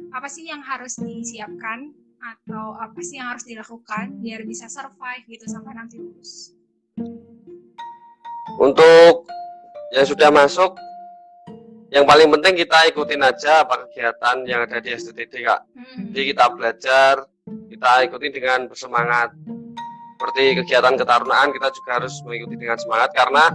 apa 0.09 0.25
sih 0.25 0.49
yang 0.49 0.65
harus 0.65 0.97
disiapkan 0.97 1.93
atau 2.21 2.77
apa 2.81 2.97
sih 3.05 3.21
yang 3.21 3.29
harus 3.29 3.45
dilakukan 3.45 4.17
biar 4.25 4.41
bisa 4.49 4.65
survive 4.65 5.25
gitu 5.29 5.45
sampai 5.45 5.77
nanti 5.77 6.01
lulus? 6.01 6.57
Untuk 8.57 9.29
yang 9.93 10.05
sudah 10.09 10.33
masuk, 10.33 10.73
yang 11.91 12.07
paling 12.07 12.31
penting 12.39 12.63
kita 12.63 12.87
ikutin 12.87 13.19
aja 13.19 13.67
apa 13.67 13.83
kegiatan 13.85 14.47
yang 14.47 14.63
ada 14.63 14.79
di 14.79 14.95
STTD 14.95 15.43
kak. 15.43 15.61
Hmm. 15.75 16.07
Jadi 16.15 16.23
kita 16.31 16.45
belajar, 16.55 17.13
kita 17.67 17.91
ikuti 18.07 18.27
dengan 18.31 18.71
bersemangat. 18.71 19.35
Seperti 20.15 20.63
kegiatan 20.63 20.95
ketarunaan 20.95 21.51
kita 21.51 21.67
juga 21.75 21.91
harus 21.99 22.15
mengikuti 22.23 22.55
dengan 22.55 22.79
semangat 22.79 23.11
karena 23.11 23.51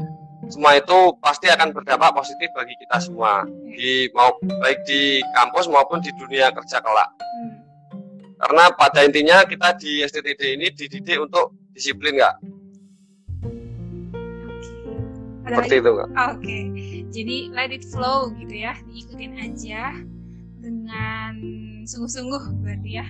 semua 0.53 0.77
itu 0.77 1.17
pasti 1.25 1.49
akan 1.49 1.73
berdampak 1.73 2.13
positif 2.13 2.53
bagi 2.53 2.77
kita 2.85 3.01
semua 3.01 3.49
di 3.73 4.13
mau 4.13 4.37
baik 4.61 4.85
di 4.85 5.25
kampus 5.33 5.73
maupun 5.73 6.05
di 6.05 6.13
dunia 6.21 6.53
kerja 6.53 6.85
kelak. 6.85 7.09
Hmm. 7.17 7.57
Karena 8.37 8.69
pada 8.77 9.01
intinya 9.01 9.49
kita 9.49 9.81
di 9.81 10.05
STTD 10.05 10.61
ini 10.61 10.69
dididik 10.77 11.25
untuk 11.25 11.57
disiplin 11.73 12.21
nggak? 12.21 12.37
Seperti 15.47 15.73
lagi? 15.73 15.81
itu 15.81 15.91
nggak? 15.95 16.09
Oke, 16.21 16.57
jadi 17.13 17.51
let 17.55 17.71
it 17.75 17.85
flow 17.87 18.31
gitu 18.39 18.67
ya, 18.67 18.75
diikutin 18.89 19.35
aja 19.39 19.99
dengan 20.61 21.33
sungguh-sungguh 21.87 22.63
berarti 22.65 22.91
ya 22.99 23.07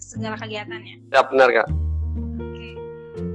segala 0.00 0.34
kegiatannya. 0.40 1.12
Ya 1.14 1.22
benar 1.22 1.48
kak. 1.54 1.68
Oke, 2.40 2.70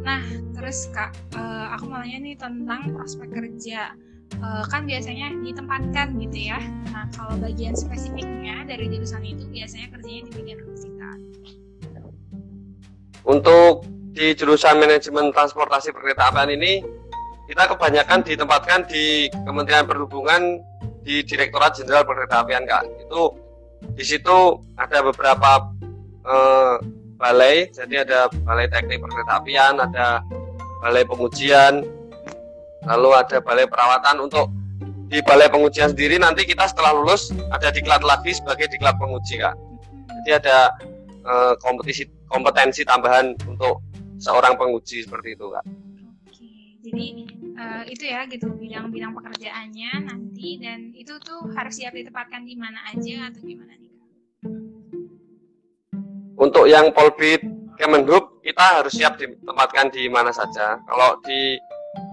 nah 0.03 0.21
terus 0.57 0.91
kak, 0.91 1.15
eh, 1.37 1.67
aku 1.71 1.87
mau 1.87 2.03
nanya 2.03 2.19
nih 2.19 2.35
tentang 2.35 2.91
prospek 2.91 3.31
kerja. 3.31 3.95
Eh, 4.35 4.63
kan 4.67 4.83
biasanya 4.83 5.31
ditempatkan 5.39 6.19
gitu 6.19 6.51
ya. 6.51 6.59
Nah 6.91 7.07
kalau 7.15 7.39
bagian 7.39 7.77
spesifiknya 7.77 8.67
dari 8.67 8.91
jurusan 8.91 9.23
itu 9.23 9.47
biasanya 9.47 9.87
kerjanya 9.95 10.21
di 10.27 10.31
bagian 10.33 10.57
universitas. 10.65 11.19
Untuk 13.25 13.87
di 14.15 14.31
jurusan 14.31 14.79
manajemen 14.79 15.31
transportasi 15.31 15.91
perkeretaapian 15.91 16.51
ini 16.55 16.83
kita 17.45 17.63
kebanyakan 17.77 18.25
ditempatkan 18.25 18.89
di 18.89 19.29
Kementerian 19.29 19.85
Perhubungan 19.85 20.61
di 21.05 21.21
Direktorat 21.21 21.77
Jenderal 21.77 22.03
Perkeretaapian 22.03 22.65
kak. 22.65 22.83
Itu 23.05 23.37
di 23.93 24.01
situ 24.01 24.65
ada 24.81 25.05
beberapa 25.05 25.69
eh, 26.25 26.75
balai, 27.15 27.69
jadi 27.69 28.01
ada 28.01 28.19
balai 28.43 28.65
teknik 28.65 28.99
perkeretaapian, 28.99 29.77
ada 29.77 30.25
balai 30.81 31.05
pengujian, 31.05 31.85
lalu 32.89 33.09
ada 33.13 33.37
balai 33.39 33.69
perawatan 33.69 34.25
untuk 34.25 34.49
di 35.05 35.21
balai 35.21 35.45
pengujian 35.53 35.93
sendiri 35.93 36.17
nanti 36.17 36.49
kita 36.49 36.65
setelah 36.65 36.97
lulus 36.97 37.29
ada 37.53 37.69
diklat 37.69 38.01
lagi 38.01 38.33
sebagai 38.33 38.65
diklat 38.73 38.97
penguji 38.97 39.37
kak. 39.37 39.53
Jadi 40.09 40.29
ada 40.33 40.73
eh, 41.21 41.53
kompetisi 41.61 42.09
kompetensi 42.25 42.81
tambahan 42.81 43.37
untuk 43.45 43.85
seorang 44.17 44.57
penguji 44.57 45.05
seperti 45.05 45.37
itu 45.37 45.53
kak. 45.53 45.84
Jadi 46.85 47.25
eh, 47.57 47.83
itu 47.89 48.05
ya 48.05 48.29
gitu 48.29 48.45
bidang-bidang 48.53 49.17
pekerjaannya 49.17 50.05
nanti 50.05 50.61
dan 50.61 50.93
itu 50.93 51.17
tuh 51.17 51.49
harus 51.57 51.81
siap 51.81 51.97
ditempatkan 51.97 52.45
di 52.45 52.53
mana 52.53 52.77
aja 52.93 53.33
atau 53.33 53.41
gimana 53.41 53.73
nih 53.73 53.89
kak? 53.89 54.09
Untuk 56.37 56.69
yang 56.69 56.93
Polbit 56.93 57.41
Kemenhub 57.81 58.37
kita 58.45 58.85
harus 58.85 58.93
siap 58.93 59.17
ditempatkan 59.17 59.89
di 59.89 60.05
mana 60.05 60.29
saja. 60.29 60.77
Kalau 60.85 61.17
di 61.25 61.57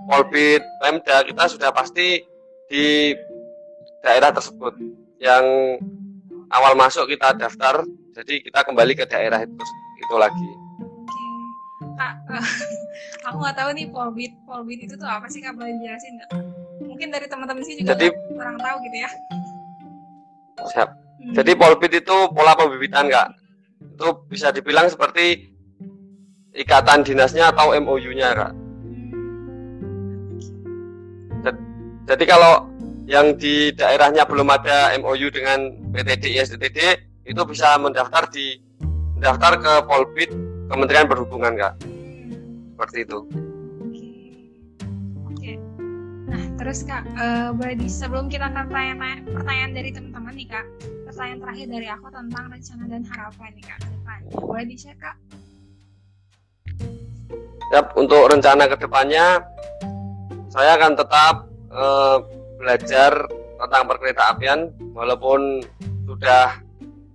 Polbit 0.08 0.64
Pemda 0.80 1.20
kita 1.20 1.52
sudah 1.52 1.68
pasti 1.68 2.24
di 2.72 3.12
daerah 4.00 4.32
tersebut. 4.32 4.72
Yang 5.20 5.44
awal 6.48 6.72
masuk 6.80 7.12
kita 7.12 7.36
daftar, 7.36 7.84
jadi 8.16 8.40
kita 8.40 8.64
kembali 8.64 8.96
ke 8.96 9.04
daerah 9.04 9.44
itu, 9.44 9.54
itu 10.00 10.14
lagi. 10.16 10.50
Kak, 11.92 12.14
aku 13.28 13.36
nggak 13.36 13.56
tahu 13.56 13.70
nih 13.76 13.86
polbit 13.92 14.32
polbit 14.48 14.80
itu 14.84 14.94
tuh 14.96 15.08
apa 15.08 15.28
sih 15.28 15.44
kak 15.44 15.54
boleh 15.54 15.76
jelasin 15.80 16.18
nggak? 16.18 16.30
Mungkin 16.82 17.08
dari 17.12 17.26
teman-teman 17.28 17.62
sih 17.64 17.76
juga 17.78 17.94
Jadi- 17.94 18.12
kurang 18.32 18.56
tahu 18.58 18.76
gitu 18.88 18.96
ya. 19.02 19.10
Siap. 20.62 20.88
Hmm. 21.22 21.34
Jadi 21.38 21.52
Polbit 21.54 21.92
itu 22.02 22.16
pola 22.34 22.54
pembibitan 22.54 23.06
kak. 23.06 23.34
Itu 23.94 24.26
bisa 24.26 24.50
dibilang 24.50 24.90
seperti 24.90 25.54
ikatan 26.54 27.06
dinasnya 27.06 27.50
atau 27.54 27.74
MOU-nya 27.78 28.30
kak. 28.34 28.52
Jadi 32.02 32.24
kalau 32.26 32.66
yang 33.06 33.38
di 33.38 33.70
daerahnya 33.72 34.26
belum 34.26 34.50
ada 34.50 34.90
MOU 34.98 35.30
dengan 35.30 35.70
PTD 35.94 36.34
ISTTD 36.38 36.78
itu 37.24 37.42
bisa 37.46 37.78
mendaftar 37.78 38.26
di 38.30 38.58
mendaftar 39.16 39.52
ke 39.62 39.72
Polbit 39.86 40.30
Kementerian 40.70 41.06
Perhubungan 41.10 41.52
kak. 41.58 41.74
Seperti 42.74 42.96
itu. 43.06 43.18
Oke, 43.82 44.10
oke. 45.26 45.52
Nah 46.30 46.42
terus 46.58 46.82
kak, 46.86 47.02
boleh 47.56 47.74
di 47.78 47.88
sebelum 47.90 48.30
kita 48.30 48.50
ke 48.50 48.60
pertanyaan 48.66 49.26
pertanyaan 49.26 49.72
dari 49.74 49.90
teman-teman 49.90 50.32
nih 50.34 50.48
kak, 50.50 50.66
pertanyaan 51.08 51.38
terakhir 51.42 51.66
dari 51.70 51.88
aku 51.90 52.06
tentang 52.10 52.44
rencana 52.50 52.84
dan 52.88 53.02
harapan 53.06 53.50
nih 53.54 53.64
kak 53.64 53.78
ke 53.78 53.88
depannya. 53.90 54.32
Boleh 54.38 54.64
di 54.66 54.76
share 54.78 54.98
kak? 54.98 55.16
Siap, 57.72 57.96
untuk 57.96 58.28
rencana 58.28 58.68
ke 58.68 58.76
depannya 58.76 59.40
saya 60.52 60.76
akan 60.76 60.92
tetap 60.92 61.34
eh, 61.72 62.18
belajar 62.60 63.12
tentang 63.56 63.82
perkereta 63.88 64.36
apian 64.36 64.68
walaupun 64.92 65.64
sudah 66.04 66.60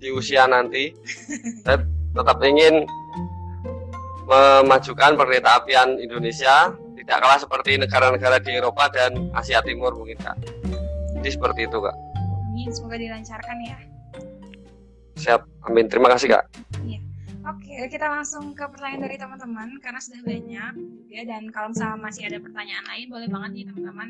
di 0.01 0.09
usia 0.09 0.49
nanti 0.49 0.89
saya 1.65 1.85
tetap 2.17 2.37
ingin 2.41 2.89
memajukan 4.27 5.15
perkereta 5.15 5.63
apian 5.63 5.95
Indonesia 5.97 6.75
tidak 6.99 7.17
kalah 7.23 7.39
seperti 7.39 7.79
negara-negara 7.79 8.43
di 8.43 8.51
Eropa 8.59 8.91
dan 8.91 9.31
Asia 9.31 9.63
Timur 9.63 9.95
mungkin 9.95 10.19
kak. 10.19 10.35
Jadi 11.15 11.29
seperti 11.31 11.71
itu 11.71 11.79
kak. 11.79 11.95
Amin, 12.51 12.67
semoga 12.69 12.99
dilancarkan 12.99 13.57
ya. 13.63 13.79
siap. 15.17 15.47
Amin. 15.65 15.89
Terima 15.89 16.13
kasih 16.13 16.35
kak. 16.35 16.45
Oke, 17.47 17.87
kita 17.87 18.11
langsung 18.11 18.51
ke 18.51 18.67
pertanyaan 18.67 19.07
dari 19.07 19.15
teman-teman 19.15 19.79
karena 19.79 20.03
sudah 20.03 20.19
banyak 20.19 20.73
juga 21.07 21.21
dan 21.31 21.47
kalau 21.47 21.71
misalnya 21.71 21.95
masih 21.95 22.27
ada 22.27 22.43
pertanyaan 22.43 22.85
lain 22.91 23.07
boleh 23.07 23.27
banget 23.31 23.49
nih 23.55 23.65
teman-teman. 23.71 24.09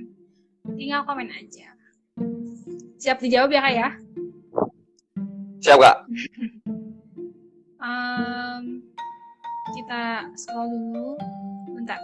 Tinggal 0.74 1.02
komen 1.06 1.30
aja. 1.30 1.70
Siap 2.98 3.22
dijawab 3.22 3.54
ya 3.54 3.62
kak 3.62 3.74
ya? 3.78 3.90
siap 5.62 5.78
kak. 5.78 5.98
Em, 7.78 8.82
kita 9.76 10.24
scroll 10.40 10.70
dulu, 10.72 11.18
bentar. 11.76 12.00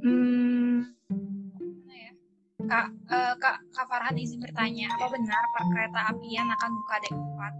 Hmm, 0.00 0.88
ya? 1.92 2.10
Kak, 2.64 2.86
eh, 3.12 3.34
Kak, 3.36 3.56
Kak 3.76 3.86
Farhan 3.90 4.16
izin 4.16 4.40
bertanya, 4.40 4.88
apa 4.96 5.06
benar 5.12 5.42
perkereta 5.52 6.00
apian 6.14 6.48
akan 6.48 6.70
buka 6.72 6.94
dek 7.04 7.12
4? 7.12 7.52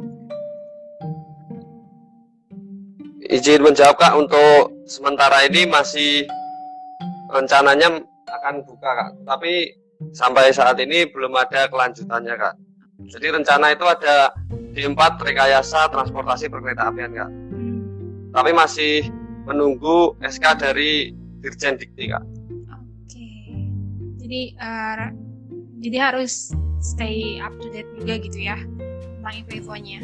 Izin 3.31 3.61
menjawab 3.63 3.97
Kak, 4.01 4.17
untuk 4.17 4.73
sementara 4.89 5.45
ini 5.45 5.69
masih 5.69 6.25
rencananya 7.29 8.01
akan 8.27 8.65
buka 8.65 8.91
Kak. 8.91 9.11
Tapi 9.29 9.77
sampai 10.17 10.51
saat 10.51 10.81
ini 10.81 11.05
belum 11.13 11.37
ada 11.37 11.69
kelanjutannya 11.69 12.35
Kak. 12.35 12.55
Jadi 13.11 13.27
rencana 13.33 13.73
itu 13.73 13.85
ada 13.85 14.33
di 14.71 14.83
empat 14.87 15.19
rekayasa 15.19 15.91
transportasi 15.91 16.47
perkereta 16.47 16.91
apian 16.91 17.13
Kak. 17.15 17.31
Tapi 18.31 18.51
masih 18.55 19.11
menunggu 19.47 20.15
SK 20.23 20.63
dari 20.63 21.11
Dirjen 21.43 21.75
Dikti 21.75 22.15
Kak. 22.15 22.25
Oke. 22.71 23.29
Jadi 24.23 24.55
eh, 24.55 25.09
jadi 25.81 25.97
harus 25.99 26.55
stay 26.81 27.43
up 27.43 27.53
to 27.59 27.69
date 27.73 27.89
juga 27.99 28.15
gitu 28.23 28.39
ya 28.41 28.57
tentang 29.21 29.35
info-infonya. 29.45 30.01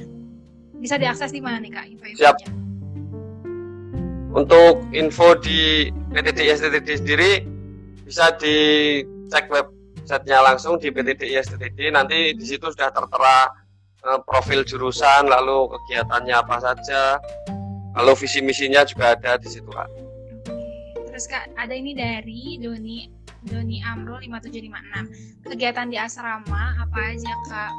Bisa 0.77 1.01
diakses 1.01 1.33
di 1.33 1.41
mana 1.41 1.63
nih 1.63 1.73
Kak 1.73 1.87
info-infonya? 1.87 2.51
Untuk 4.37 4.85
info 4.93 5.33
di 5.41 5.89
PTDI 6.13 6.53
STTD 6.53 6.89
sendiri 7.01 7.33
bisa 8.05 8.37
dicek 8.37 9.49
websitenya 9.49 10.45
langsung 10.45 10.77
di 10.77 10.93
PTDI 10.93 11.41
STTD. 11.41 11.89
Nanti 11.95 12.37
di 12.37 12.45
situ 12.45 12.69
sudah 12.69 12.93
tertera 12.93 13.66
eh, 14.05 14.21
profil 14.29 14.67
jurusan, 14.67 15.31
lalu 15.31 15.73
kegiatannya 15.73 16.35
apa 16.37 16.57
saja, 16.61 17.17
lalu 17.97 18.13
visi 18.19 18.45
misinya 18.45 18.85
juga 18.85 19.17
ada 19.17 19.41
di 19.41 19.49
situ 19.49 19.71
kak. 19.73 19.89
Terus 21.17 21.33
Kak, 21.33 21.49
ada 21.57 21.73
ini 21.73 21.97
dari 21.97 22.61
Doni 22.61 23.09
Doni 23.49 23.81
Amrul 23.81 24.21
5756. 24.21 25.49
Kegiatan 25.49 25.89
di 25.89 25.97
asrama 25.97 26.77
apa 26.77 26.99
aja 27.09 27.33
Kak? 27.49 27.73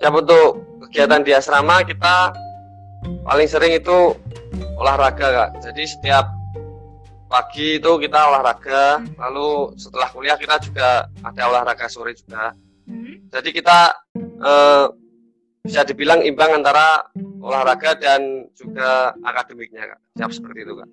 Siap 0.00 0.14
untuk 0.16 0.64
kegiatan 0.88 1.20
di 1.20 1.36
asrama 1.36 1.84
kita 1.84 2.32
paling 3.28 3.48
sering 3.52 3.76
itu 3.76 4.16
olahraga 4.80 5.28
kak. 5.28 5.50
Jadi 5.60 5.82
setiap 5.84 6.24
pagi 7.28 7.76
itu 7.82 7.92
kita 8.00 8.18
olahraga, 8.30 9.04
lalu 9.20 9.74
setelah 9.76 10.08
kuliah 10.08 10.38
kita 10.40 10.56
juga 10.64 11.04
ada 11.20 11.42
olahraga 11.50 11.84
sore 11.90 12.16
juga. 12.16 12.56
Jadi 13.34 13.50
kita 13.50 13.78
eh, 14.14 14.86
bisa 15.66 15.82
dibilang 15.82 16.22
imbang 16.22 16.62
antara 16.62 17.02
olahraga 17.42 17.98
dan 17.98 18.46
juga 18.54 19.10
akademiknya 19.26 19.90
kak. 19.90 20.00
Siap 20.14 20.30
seperti 20.30 20.62
itu 20.62 20.74
kak. 20.78 20.90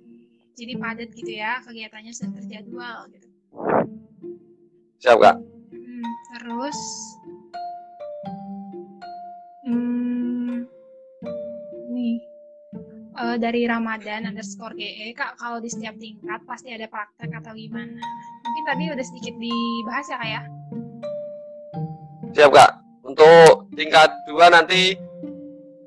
Jadi 0.58 0.74
padat 0.78 1.10
gitu 1.14 1.32
ya, 1.38 1.62
kegiatannya 1.62 2.12
sudah 2.12 2.32
terjadwal 2.42 2.98
gitu. 3.14 3.28
Siap 5.06 5.18
kak. 5.22 5.38
Hmm, 5.70 6.08
terus 6.34 6.80
hmm, 9.70 10.66
nih 11.94 12.18
eh, 13.22 13.38
dari 13.38 13.70
Ramadan 13.70 14.34
underscore 14.34 14.74
GE 14.82 15.14
kak 15.14 15.38
kalau 15.38 15.62
di 15.62 15.70
setiap 15.70 15.94
tingkat 16.02 16.42
pasti 16.50 16.74
ada 16.74 16.90
praktek 16.90 17.30
atau 17.38 17.54
gimana? 17.54 18.02
Mungkin 18.50 18.64
tadi 18.66 18.84
udah 18.90 19.06
sedikit 19.06 19.38
dibahas 19.38 20.10
ya 20.10 20.18
kak 20.18 20.32
ya? 20.32 20.42
Siap 22.32 22.50
kak. 22.52 22.72
Untuk 23.04 23.68
tingkat 23.76 24.08
2 24.30 24.56
nanti 24.56 24.96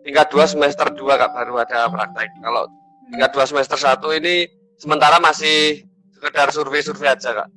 tingkat 0.05 0.29
2 0.29 0.45
semester 0.45 0.93
2 0.93 1.21
kak 1.21 1.33
baru 1.33 1.65
ada 1.65 1.89
praktek. 1.89 2.29
Kalau 2.45 2.69
tingkat 3.09 3.31
2 3.33 3.51
semester 3.51 3.79
1 3.81 4.21
ini 4.21 4.45
sementara 4.77 5.17
masih 5.23 5.89
sekedar 6.13 6.53
survei-survei 6.53 7.09
aja 7.09 7.33
kak. 7.33 7.49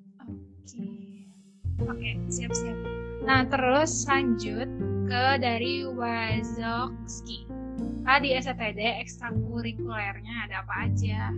Oke, 1.84 1.92
oke, 1.92 2.10
siap-siap. 2.32 2.78
Nah, 3.28 3.44
terus 3.52 4.08
lanjut 4.08 4.72
ke 5.08 5.26
dari 5.44 5.84
Wazowski. 5.84 7.44
Kak, 8.08 8.24
di 8.24 8.32
STD 8.40 9.04
ekstrakurikulernya 9.04 10.48
ada 10.48 10.64
apa 10.64 10.88
aja? 10.88 11.36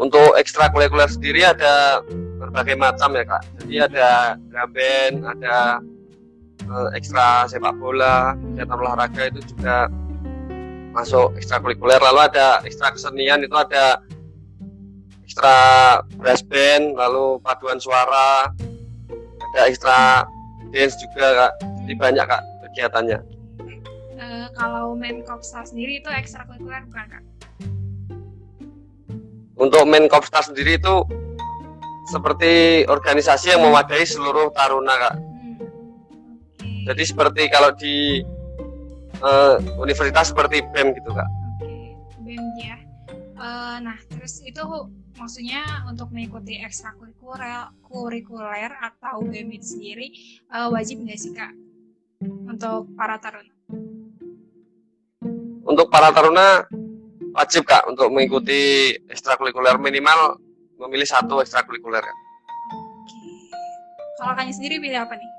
Untuk 0.00 0.32
ekstrakurikuler 0.40 1.12
sendiri 1.12 1.44
ada 1.44 2.00
berbagai 2.38 2.78
macam 2.78 3.12
ya 3.18 3.24
kak. 3.26 3.42
Jadi 3.60 3.74
ada 3.82 4.10
drum 4.48 4.68
band, 4.70 5.16
ada 5.26 5.56
eh, 6.62 6.88
ekstra 6.94 7.50
sepak 7.50 7.74
bola, 7.76 8.38
kegiatan 8.38 8.78
olahraga 8.78 9.22
itu 9.34 9.40
juga 9.54 9.90
masuk 10.94 11.34
ekstrakurikuler. 11.36 11.98
Lalu 11.98 12.20
ada 12.30 12.62
ekstra 12.62 12.94
kesenian 12.94 13.42
itu 13.42 13.54
ada 13.58 14.00
ekstra 15.26 15.56
brass 16.16 16.40
band, 16.46 16.96
lalu 16.96 17.42
paduan 17.44 17.82
suara, 17.82 18.48
ada 19.52 19.60
ekstra 19.66 20.24
dance 20.70 20.96
juga 21.02 21.26
kak. 21.34 21.52
Jadi 21.84 21.94
banyak 21.98 22.24
kak 22.24 22.42
kegiatannya. 22.70 23.18
Eh, 24.18 24.46
kalau 24.54 24.94
main 24.98 25.22
Kopstar 25.22 25.66
sendiri 25.66 26.02
itu 26.02 26.10
ekstrakurikuler 26.10 26.84
bukan 26.88 27.06
kak? 27.06 27.24
Untuk 29.58 29.82
main 29.90 30.06
Kopstar 30.06 30.46
sendiri 30.46 30.78
itu 30.78 31.02
seperti 32.08 32.84
organisasi 32.88 33.52
yang 33.52 33.60
memadai 33.68 34.02
seluruh 34.08 34.48
taruna 34.56 34.94
kak. 34.96 35.14
Hmm. 36.64 36.82
Jadi 36.88 37.02
seperti 37.04 37.42
kalau 37.52 37.70
di 37.76 38.24
eh, 39.20 39.56
universitas 39.76 40.32
seperti 40.32 40.64
BEM 40.72 40.96
gitu 40.96 41.12
kak. 41.12 41.28
Oke, 41.28 41.92
BEM 42.24 42.44
ya. 42.56 42.76
Eh, 43.12 43.76
nah, 43.84 43.98
terus 44.08 44.40
itu 44.40 44.64
maksudnya 45.20 45.84
untuk 45.84 46.08
mengikuti 46.14 46.56
ekstrakurikuler 46.64 47.74
kurikuler 47.84 48.72
atau 48.80 49.20
BEM 49.20 49.60
itu 49.60 49.76
sendiri 49.76 50.08
eh, 50.48 50.68
wajib 50.72 51.04
nggak 51.04 51.20
sih 51.20 51.36
kak 51.36 51.52
untuk 52.24 52.88
para 52.96 53.20
taruna? 53.20 53.52
Untuk 55.68 55.92
para 55.92 56.08
taruna 56.16 56.64
wajib 57.36 57.68
kak 57.68 57.84
untuk 57.84 58.08
mengikuti 58.08 58.96
ekstrakurikuler 59.12 59.76
minimal 59.76 60.40
memilih 60.78 61.08
satu 61.10 61.42
ekstrakurikuler 61.42 62.00
kak. 62.00 62.16
Oke. 63.02 63.18
Kalau 64.18 64.32
kakaknya 64.34 64.54
sendiri 64.54 64.74
pilih 64.78 65.00
apa 65.02 65.14
nih? 65.18 65.30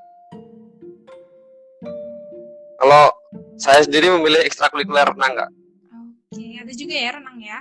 Kalau 2.79 3.03
saya 3.59 3.83
sendiri 3.83 4.07
memilih 4.19 4.43
ekstrakurikuler 4.43 5.07
renang 5.15 5.33
kak. 5.35 5.49
Oke, 6.31 6.45
ada 6.59 6.73
juga 6.75 6.95
ya 6.95 7.09
renang 7.15 7.37
ya. 7.39 7.59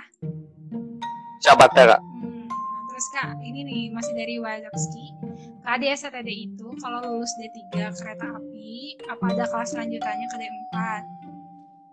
Siapa 1.39 1.71
kak? 1.71 1.99
Hmm, 2.03 2.47
nah, 2.51 2.81
terus 2.91 3.07
kak, 3.15 3.31
ini 3.47 3.63
nih 3.63 3.83
masih 3.95 4.11
dari 4.11 4.35
Wazowski. 4.43 5.15
Kak 5.63 5.79
di 5.79 5.87
STD 5.87 6.29
itu 6.51 6.67
kalau 6.83 6.99
lulus 7.03 7.31
D3 7.39 7.95
kereta 7.95 8.27
api, 8.35 8.99
apa 9.07 9.25
ada 9.31 9.45
kelas 9.47 9.71
lanjutannya 9.75 10.27
ke 10.27 10.37
D4? 10.39 10.75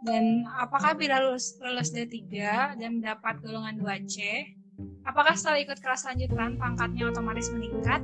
Dan 0.06 0.46
apakah 0.54 0.94
bila 0.94 1.18
lulus, 1.18 1.58
lulus 1.62 1.90
D3 1.90 2.30
dan 2.78 3.02
mendapat 3.02 3.38
golongan 3.42 3.78
2C, 3.78 4.16
apakah 5.16 5.32
setelah 5.32 5.58
ikut 5.64 5.78
kelas 5.80 6.04
lanjutan 6.04 6.60
pangkatnya 6.60 7.08
otomatis 7.08 7.48
meningkat? 7.48 8.00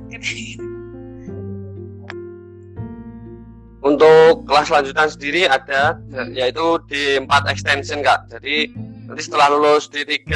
Untuk 3.83 4.47
kelas 4.47 4.71
lanjutan 4.71 5.11
sendiri 5.11 5.45
ada 5.45 5.99
yaitu 6.31 6.79
di 6.87 7.19
4 7.19 7.27
extension 7.51 7.99
kak. 7.99 8.31
Jadi 8.31 8.71
nanti 9.05 9.21
setelah 9.21 9.51
lulus 9.51 9.91
D3 9.91 10.31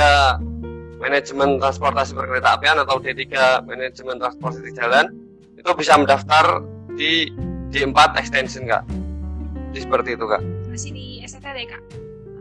manajemen 1.00 1.56
transportasi 1.58 2.12
perkereta 2.12 2.60
apian 2.60 2.78
atau 2.84 3.00
D3 3.00 3.24
manajemen 3.64 4.20
transportasi 4.20 4.76
jalan 4.76 5.16
itu 5.56 5.70
bisa 5.80 5.96
mendaftar 5.96 6.62
di 7.00 7.32
D4 7.72 8.20
extension 8.20 8.68
kak. 8.68 8.84
Jadi 9.72 9.80
seperti 9.80 10.10
itu 10.20 10.26
kak. 10.28 10.42
masih 10.68 10.92
di 10.94 11.08
STD 11.26 11.58
kak? 11.66 11.84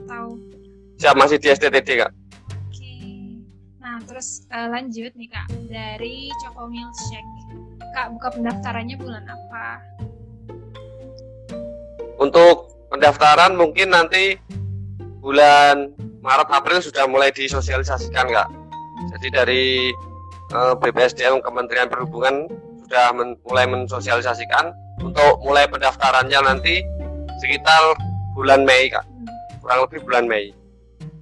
Atau 0.05 0.37
Siap 0.97 1.15
masih 1.17 1.37
di 1.37 1.49
STTD 1.53 1.89
kak. 2.03 2.11
Terus 4.07 4.47
eh, 4.55 4.69
lanjut 4.71 5.13
nih 5.19 5.29
Kak 5.29 5.47
dari 5.67 6.31
Choco 6.43 6.71
Milkshake. 6.71 7.35
Kak 7.93 8.15
buka 8.15 8.29
pendaftarannya 8.39 8.97
bulan 8.97 9.25
apa? 9.27 9.67
Untuk 12.17 12.71
pendaftaran 12.89 13.59
mungkin 13.59 13.93
nanti 13.93 14.39
bulan 15.21 15.91
Maret 16.23 16.49
April 16.51 16.79
sudah 16.81 17.05
mulai 17.11 17.35
disosialisasikan 17.35 18.27
kak. 18.31 18.49
Jadi 19.17 19.29
dari 19.31 19.65
eh, 20.55 20.75
BPSDM 20.79 21.43
Kementerian 21.43 21.91
Perhubungan 21.91 22.47
sudah 22.87 23.11
men- 23.13 23.39
mulai 23.43 23.67
mensosialisasikan 23.67 24.71
untuk 25.03 25.43
mulai 25.43 25.67
pendaftarannya 25.67 26.41
nanti 26.41 26.81
sekitar 27.43 27.99
bulan 28.33 28.65
Mei 28.65 28.89
kak, 28.89 29.05
kurang 29.61 29.85
lebih 29.85 30.01
bulan 30.07 30.25
Mei. 30.25 30.55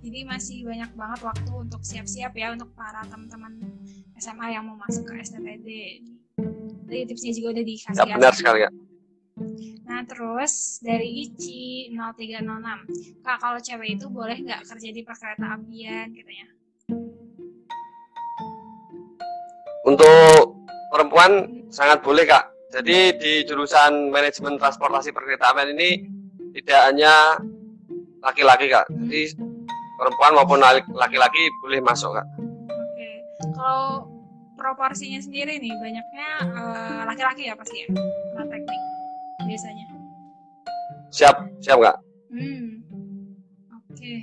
Jadi 0.05 0.21
masih 0.29 0.69
banyak 0.69 0.90
banget 0.93 1.21
waktu 1.25 1.51
untuk 1.57 1.81
siap-siap 1.81 2.37
ya 2.37 2.53
untuk 2.53 2.69
para 2.77 3.01
teman-teman 3.09 3.57
SMA 4.21 4.53
yang 4.53 4.69
mau 4.69 4.77
masuk 4.77 5.09
ke 5.09 5.17
STTD. 5.25 5.69
Jadi 6.85 7.01
tipsnya 7.09 7.33
juga 7.33 7.49
udah 7.57 7.64
dikasih 7.64 7.97
Ya 7.97 8.05
ya. 8.05 8.14
benar 8.21 8.33
sekali 8.37 8.59
kak. 8.69 8.73
Nah 9.88 10.01
terus 10.05 10.79
dari 10.85 11.25
Ici 11.25 11.88
0306 11.90 13.25
Kak 13.25 13.38
kalau 13.40 13.59
cewek 13.59 13.99
itu 13.99 14.07
boleh 14.07 14.37
nggak 14.45 14.62
kerja 14.69 14.88
di 14.95 15.03
perkereta 15.03 15.59
apian 15.59 16.07
katanya 16.14 16.47
Untuk 19.88 20.61
perempuan 20.93 21.64
sangat 21.73 22.05
boleh 22.05 22.29
kak. 22.29 22.53
Jadi 22.77 23.17
di 23.17 23.33
jurusan 23.49 24.12
manajemen 24.12 24.61
transportasi 24.61 25.17
perkeretaapian 25.17 25.73
ini 25.73 25.90
tidak 26.61 26.93
hanya 26.93 27.40
laki-laki 28.21 28.69
kak. 28.69 28.85
Jadi 28.88 29.54
perempuan 30.05 30.37
maupun 30.37 30.61
laki-laki 30.93 31.49
boleh 31.64 31.81
masuk 31.81 32.12
kak. 32.12 32.27
Oke, 32.69 33.09
kalau 33.57 34.05
proporsinya 34.53 35.17
sendiri 35.17 35.57
nih 35.57 35.73
banyaknya 35.81 36.29
eh, 36.45 37.03
laki-laki 37.09 37.49
ya 37.49 37.57
pasti 37.57 37.88
ya, 37.88 37.88
karena 38.37 38.45
teknik 38.53 38.83
biasanya. 39.49 39.87
Siap, 41.09 41.37
siap 41.64 41.79
kak. 41.81 41.97
Hmm, 42.29 42.85
oke. 43.73 44.14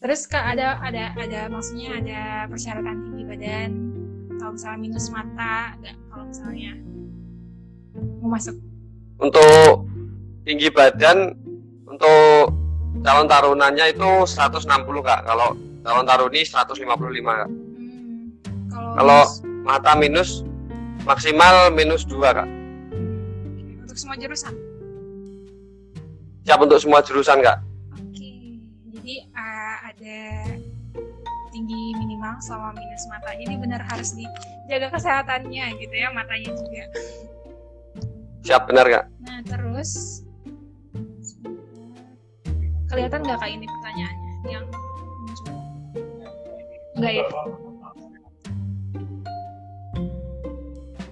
Terus 0.00 0.20
kak 0.24 0.56
ada 0.56 0.80
ada 0.80 1.12
ada 1.12 1.52
maksudnya 1.52 2.00
ada 2.00 2.48
persyaratan 2.48 3.04
tinggi 3.04 3.24
badan 3.28 3.70
atau 4.40 4.56
misalnya 4.56 4.80
minus 4.80 5.12
mata 5.12 5.76
nggak 5.76 5.96
kalau 6.08 6.24
misalnya 6.24 6.72
mau 8.24 8.32
masuk? 8.32 8.56
Untuk 9.20 9.84
tinggi 10.48 10.72
badan 10.72 11.36
untuk 11.84 12.59
calon 13.00 13.26
tarunannya 13.26 13.86
itu 13.90 14.08
160 14.24 14.66
kak. 15.00 15.20
Kalau 15.24 15.54
calon 15.80 16.04
taruni 16.04 16.40
155 16.42 16.84
kak. 17.36 17.48
Hmm, 17.48 18.24
kalau 18.68 18.90
Kalau 18.94 19.18
minus- 19.22 19.40
mata 19.60 19.92
minus 19.94 20.30
maksimal 21.02 21.54
minus 21.70 22.02
2 22.04 22.30
kak. 22.32 22.48
Untuk 23.80 23.96
semua 23.96 24.16
jurusan. 24.16 24.54
Siap 26.42 26.58
untuk 26.58 26.78
semua 26.78 27.00
jurusan 27.00 27.40
kak. 27.40 27.58
Oke, 27.94 28.32
jadi 28.90 29.14
uh, 29.30 29.76
ada 29.86 30.18
tinggi 31.50 31.82
minimal 31.94 32.38
sama 32.40 32.72
minus 32.72 33.04
mata. 33.06 33.30
Jadi 33.32 33.54
benar 33.56 33.82
harus 33.84 34.12
dijaga 34.12 34.88
kesehatannya 34.90 35.78
gitu 35.78 35.94
ya 35.94 36.08
matanya 36.10 36.50
juga. 36.50 36.84
Siap 38.40 38.62
benar 38.66 38.86
kak. 38.88 39.04
Nah 39.20 39.40
terus. 39.44 40.22
Kelihatan 42.90 43.22
nggak 43.22 43.38
kak 43.38 43.50
ini 43.54 43.66
pertanyaannya 43.70 44.32
yang 44.50 44.64
muncul? 45.22 45.54
Enggak 46.98 47.12
ya? 47.14 47.24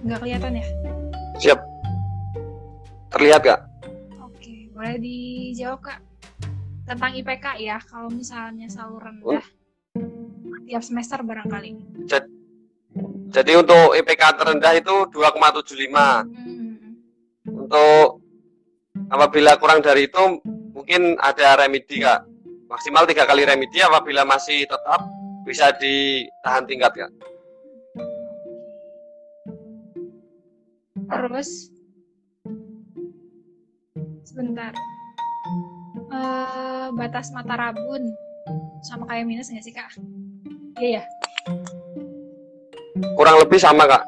Nggak 0.03 0.19
kelihatan 0.19 0.51
ya? 0.59 0.65
Siap. 1.39 1.59
Terlihat 3.15 3.41
kak. 3.47 3.59
Oke, 4.19 4.67
boleh 4.75 4.95
dijawab 4.99 5.79
kak 5.79 5.99
tentang 6.83 7.11
IPK 7.15 7.45
ya. 7.63 7.79
Kalau 7.79 8.11
misalnya 8.11 8.67
selalu 8.67 8.97
rendah 8.99 9.45
tiap 10.67 10.83
semester 10.83 11.23
barangkali. 11.23 11.71
Jadi 13.29 13.51
untuk 13.55 13.95
IPK 13.95 14.23
terendah 14.35 14.73
itu 14.75 14.95
2,75. 15.15 16.25
Hmm. 16.27 16.97
Untuk 17.45 18.25
apabila 19.09 19.57
kurang 19.57 19.79
dari 19.81 20.09
itu 20.09 20.41
mungkin 20.89 21.21
ada 21.21 21.53
remedi 21.61 22.01
kak. 22.01 22.25
Maksimal 22.65 23.05
tiga 23.05 23.29
kali 23.29 23.45
remedi 23.45 23.77
apabila 23.77 24.25
masih 24.25 24.65
tetap 24.65 25.05
bisa 25.45 25.69
ditahan 25.77 26.65
tingkat 26.65 26.89
kak. 26.97 27.11
Terus 31.13 31.69
sebentar. 34.25 34.73
Eh, 36.09 36.87
batas 36.97 37.29
mata 37.37 37.53
rabun 37.53 38.09
sama 38.81 39.05
kayak 39.13 39.29
minus 39.29 39.53
nggak 39.53 39.61
sih 39.61 39.73
kak? 39.77 39.93
Iya 40.81 40.89
ya. 40.89 41.03
Kurang 43.13 43.45
lebih 43.45 43.61
sama 43.61 43.85
kak. 43.85 44.01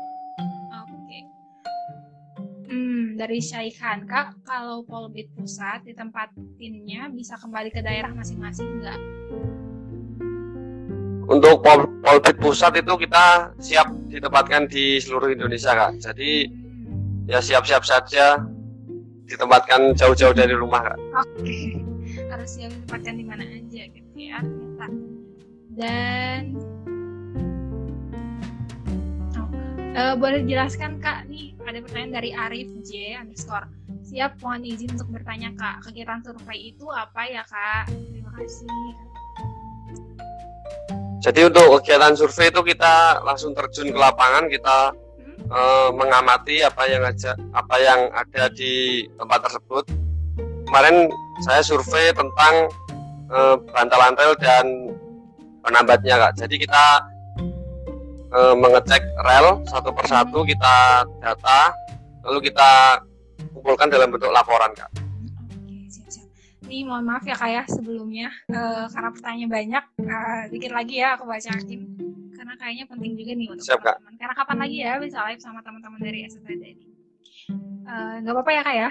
Dari 3.21 3.38
Syaihan 3.38 4.10
kak, 4.10 4.41
kalau 4.41 4.81
polbit 4.81 5.29
pusat 5.38 5.86
ditempatinnya 5.86 7.13
bisa 7.13 7.38
kembali 7.38 7.69
ke 7.69 7.86
daerah 7.86 8.10
masing-masing 8.17 8.81
nggak? 8.81 8.99
Untuk 11.29 11.62
pol 11.62 11.86
polbit 12.01 12.41
pusat 12.41 12.81
itu 12.81 12.97
kita 12.97 13.53
siap 13.62 13.93
ditempatkan 14.10 14.65
di 14.65 14.97
seluruh 14.97 15.29
Indonesia 15.29 15.77
kak. 15.77 16.01
Jadi 16.01 16.49
ya 17.29 17.38
siap-siap 17.38 17.86
saja 17.86 18.41
ditempatkan 19.29 19.93
jauh-jauh 19.93 20.34
dari 20.34 20.57
rumah 20.57 20.81
kak. 20.81 20.97
Oke, 21.21 21.77
harus 22.25 22.49
siap 22.57 22.73
ditempatkan 22.73 23.21
di 23.21 23.25
mana 23.29 23.45
aja 23.45 23.81
gitu 23.86 24.17
ya 24.17 24.41
ternyata. 24.41 24.88
Dan 25.77 26.41
eh, 29.95 30.13
boleh 30.15 30.43
dijelaskan 30.43 30.99
kak 31.04 31.27
nih 31.27 31.56
ada 31.67 31.80
pertanyaan 31.84 32.13
dari 32.21 32.30
Arif 32.32 32.69
J 32.88 33.19
underscore 33.19 33.67
siap 34.01 34.39
mohon 34.43 34.63
izin 34.63 34.91
untuk 34.95 35.10
bertanya 35.12 35.51
kak 35.56 35.88
kegiatan 35.88 36.19
survei 36.23 36.75
itu 36.75 36.86
apa 36.91 37.21
ya 37.27 37.43
kak 37.47 37.91
terima 37.91 38.32
kasih 38.39 38.69
Jadi 41.21 41.45
untuk 41.45 41.77
kegiatan 41.77 42.17
survei 42.17 42.49
itu 42.49 42.65
kita 42.65 43.21
langsung 43.21 43.54
terjun 43.54 43.93
ke 43.93 43.99
lapangan, 44.01 44.49
kita 44.49 44.89
Hmm? 45.41 45.58
eh, 45.58 45.89
mengamati 45.93 46.62
apa 46.62 46.84
yang 46.86 47.04
aja 47.06 47.34
apa 47.54 47.75
yang 47.82 47.99
ada 48.13 48.49
di 48.54 49.06
tempat 49.17 49.39
tersebut. 49.49 49.84
Kemarin 50.69 51.10
saya 51.43 51.62
survei 51.65 52.13
tentang 52.13 52.69
eh, 53.32 53.56
bantalan 53.73 54.13
rel 54.17 54.34
dan 54.38 54.65
penambatnya 55.65 56.30
kak. 56.30 56.34
Jadi 56.45 56.56
kita 56.67 57.06
eh, 58.32 58.56
mengecek 58.56 59.04
rel 59.22 59.62
satu 59.67 59.91
persatu, 59.91 60.44
kita 60.44 61.04
data, 61.20 61.76
lalu 62.24 62.48
kita 62.48 63.02
kumpulkan 63.52 63.91
dalam 63.91 64.10
bentuk 64.10 64.32
laporan 64.32 64.72
kak. 64.72 64.88
Oke, 64.91 65.76
siap-siap. 65.88 66.28
Nih 66.65 66.88
mohon 66.88 67.04
maaf 67.04 67.24
ya 67.24 67.36
kak 67.36 67.52
ya 67.52 67.63
sebelumnya 67.67 68.32
eh, 68.48 68.86
karena 68.88 69.10
pertanyaan 69.12 69.52
banyak, 69.52 69.84
eh, 70.02 70.41
dikit 70.50 70.72
lagi 70.72 70.96
ya 71.00 71.20
aku 71.20 71.28
bacain 71.28 71.82
karena 72.32 72.58
kayaknya 72.58 72.86
penting 72.89 73.13
juga 73.13 73.32
nih 73.38 73.48
untuk 73.54 73.62
Siap, 73.62 73.80
Kak. 73.86 74.02
teman-teman. 74.02 74.17
Karena 74.17 74.34
kapan 74.34 74.58
lagi 74.58 74.78
ya 74.82 74.94
bisa 74.98 75.17
live 75.30 75.41
sama 75.46 75.62
teman-teman 75.62 76.02
dari 76.02 76.26
STD 76.26 76.50
ini? 76.58 76.89
Nggak 78.17 78.34
apa-apa 78.34 78.52
ya 78.52 78.62
kak 78.65 78.76
ya? 78.76 78.89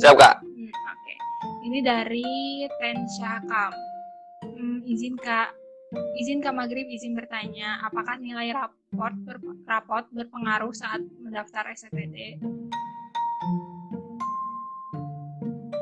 Siap 0.00 0.14
kak. 0.16 0.34
Hmm, 0.40 0.70
Oke, 0.72 1.14
ini 1.68 1.78
dari 1.84 2.24
Tensha 2.80 3.36
Kam. 3.44 3.72
Hmm, 4.48 4.80
izin 4.88 5.12
kak, 5.20 5.52
izin 6.18 6.38
kak 6.42 6.54
Maghrib 6.54 6.86
izin 6.86 7.14
bertanya, 7.14 7.82
apakah 7.84 8.18
nilai 8.18 8.50
raport 8.54 9.14
ber- 9.22 9.62
raport 9.66 10.06
berpengaruh 10.10 10.72
saat 10.74 11.02
mendaftar 11.22 11.70
STD? 11.74 12.38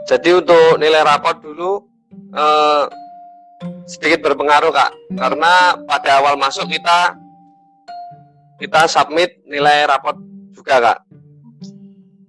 Jadi 0.09 0.31
untuk 0.35 0.77
nilai 0.83 1.07
raport 1.07 1.41
dulu 1.41 1.87
eh, 2.35 2.85
sedikit 3.87 4.25
berpengaruh 4.27 4.73
kak, 4.75 4.91
karena 5.15 5.79
pada 5.87 6.11
awal 6.21 6.35
masuk 6.37 6.69
kita 6.69 7.17
kita 8.59 8.87
submit 8.91 9.41
nilai 9.47 9.89
raport 9.89 10.19
juga 10.53 10.75
kak. 10.81 10.99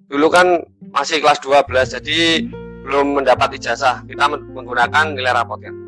Dulu 0.07 0.27
kan 0.29 0.61
masih 0.93 1.19
kelas 1.19 1.41
12, 1.41 1.97
jadi 1.99 2.45
belum 2.85 3.17
mendapat 3.17 3.57
ijazah. 3.57 4.05
Kita 4.05 4.29
men- 4.29 4.45
menggunakan 4.53 5.17
nilai 5.17 5.33
raport 5.33 5.61
ya. 5.65 5.73
Oke, 5.73 5.73
jadi 5.73 5.82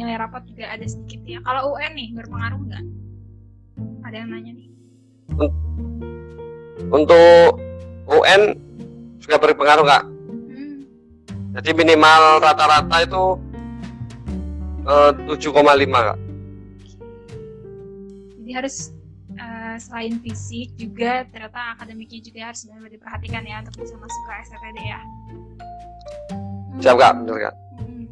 nilai 0.00 0.16
raport 0.16 0.48
juga 0.48 0.64
ada 0.72 0.86
sedikit 0.88 1.20
ya. 1.28 1.38
Kalau 1.44 1.76
UN 1.76 1.92
nih 1.92 2.08
berpengaruh 2.16 2.60
nggak? 2.64 2.84
Ada 4.08 4.16
yang 4.16 4.28
nanya 4.32 4.52
nih. 4.56 4.68
Untuk 6.88 7.60
UN 8.08 8.42
juga 9.20 9.36
berpengaruh 9.36 9.84
kak. 9.84 10.04
Hmm, 10.24 10.88
Jadi 11.60 11.70
minimal 11.76 12.40
rata-rata 12.40 12.96
itu 13.04 13.24
eh, 14.88 15.12
7,5 15.28 15.60
kak. 15.92 16.18
jadi 18.40 18.66
harus 18.66 18.90
eh, 19.38 19.76
selain 19.78 20.18
fisik 20.18 20.74
juga 20.74 21.22
ternyata 21.30 21.78
akademiknya 21.78 22.18
juga 22.18 22.40
harus 22.50 22.66
benar-benar 22.66 22.92
diperhatikan 22.98 23.42
ya 23.46 23.56
untuk 23.62 23.78
bisa 23.78 23.94
masuk 23.94 24.22
ke 24.26 24.32
STPD 24.48 24.78
ya. 24.82 25.00
Hmm. 26.32 26.80
Siap 26.82 26.96
kak, 26.98 27.12
bener 27.22 27.36
kak. 27.46 27.54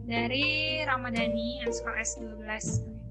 Dari 0.09 0.81
Ramadhani 0.88 1.61
underscore 1.61 2.01
S12 2.01 2.40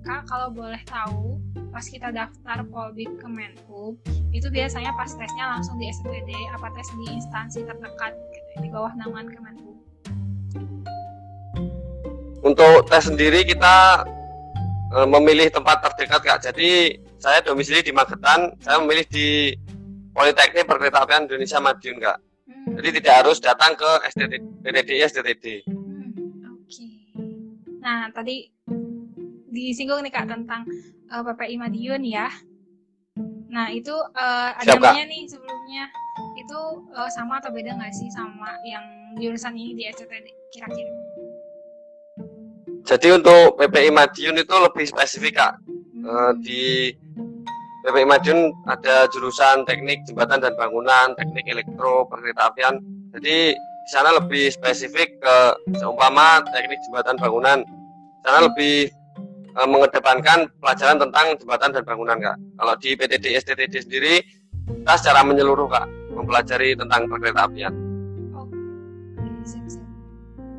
Kak, 0.02 0.26
kalau 0.26 0.50
boleh 0.50 0.82
tahu 0.90 1.38
pas 1.70 1.86
kita 1.86 2.10
daftar 2.10 2.66
Polbit 2.74 3.22
ke 3.22 3.28
Menhub 3.30 4.02
itu 4.34 4.50
biasanya 4.50 4.90
pas 4.98 5.14
tesnya 5.14 5.46
langsung 5.46 5.78
di 5.78 5.94
SPD 5.94 6.34
apa 6.58 6.74
tes 6.74 6.90
di 6.98 7.22
instansi 7.22 7.70
terdekat 7.70 8.18
gitu, 8.34 8.66
di 8.66 8.70
bawah 8.74 8.90
naungan 8.98 9.30
Kemenhub 9.30 9.78
Untuk 12.42 12.90
tes 12.90 13.06
sendiri 13.06 13.46
kita 13.46 14.02
eh, 14.98 15.06
memilih 15.06 15.54
tempat 15.54 15.86
terdekat 15.86 16.26
kak. 16.26 16.40
Jadi 16.50 16.98
saya 17.22 17.46
domisili 17.46 17.86
di 17.86 17.94
Magetan, 17.94 18.58
saya 18.58 18.82
memilih 18.82 19.06
di 19.06 19.54
Politeknik 20.18 20.66
Perkeretaapian 20.66 21.30
Indonesia 21.30 21.62
Madiun 21.62 22.02
kak. 22.02 22.18
Hmm, 22.50 22.74
Jadi 22.82 22.90
tidak 22.98 23.14
harus 23.22 23.38
datang 23.38 23.78
ke 23.78 23.92
STT, 24.10 24.34
PTDI, 24.66 25.06
STTD. 25.06 25.46
Nah 27.88 28.12
tadi 28.12 28.52
disinggung 29.48 30.04
nih 30.04 30.12
kak 30.12 30.28
tentang 30.28 30.68
uh, 31.08 31.24
PPI 31.24 31.56
Madiun 31.56 32.04
ya. 32.04 32.28
Nah 33.48 33.72
itu 33.72 33.96
uh, 33.96 34.52
ada 34.60 34.76
Siap, 34.76 34.84
Kak. 34.84 34.92
namanya 34.92 35.08
nih 35.08 35.24
sebelumnya 35.24 35.88
itu 36.36 36.60
uh, 36.92 37.08
sama 37.08 37.40
atau 37.40 37.48
beda 37.56 37.80
nggak 37.80 37.96
sih 37.96 38.12
sama 38.12 38.52
yang 38.68 38.84
jurusan 39.16 39.56
ini 39.56 39.72
di 39.72 39.84
SCTD 39.88 40.28
kira-kira? 40.52 40.92
Jadi 42.84 43.08
untuk 43.16 43.56
PPI 43.56 43.88
Madiun 43.92 44.36
itu 44.36 44.52
lebih 44.52 44.84
spesifik 44.84 45.40
kak. 45.40 45.54
Eh, 45.64 46.08
Hmm. 46.08 46.40
di 46.40 46.92
PPI 47.84 48.04
Madiun 48.04 48.52
ada 48.68 49.08
jurusan 49.12 49.64
teknik 49.64 50.04
jembatan 50.08 50.44
dan 50.44 50.56
bangunan, 50.56 51.16
teknik 51.16 51.48
elektro, 51.48 52.04
perkereta 52.08 52.52
apian. 52.52 52.80
Jadi 53.16 53.56
di 53.56 53.90
sana 53.92 54.12
lebih 54.16 54.52
spesifik 54.52 55.20
ke 55.20 55.36
seumpama 55.80 56.44
teknik 56.52 56.80
jembatan 56.88 57.16
bangunan. 57.16 57.64
Sana 58.28 58.44
lebih 58.44 58.92
eh, 59.56 59.68
mengedepankan 59.72 60.52
pelajaran 60.60 61.00
tentang 61.00 61.40
jembatan 61.40 61.72
dan 61.72 61.84
bangunan 61.88 62.20
kak. 62.20 62.36
Kalau 62.60 62.74
di 62.76 62.90
PTD 62.92 63.26
STTD 63.40 63.76
sendiri 63.80 64.20
kita 64.68 64.94
secara 65.00 65.24
menyeluruh 65.24 65.72
kak 65.72 65.88
mempelajari 66.12 66.76
tentang 66.76 67.08
perkereta 67.08 67.48
apian. 67.48 67.72
Oke. 68.36 68.52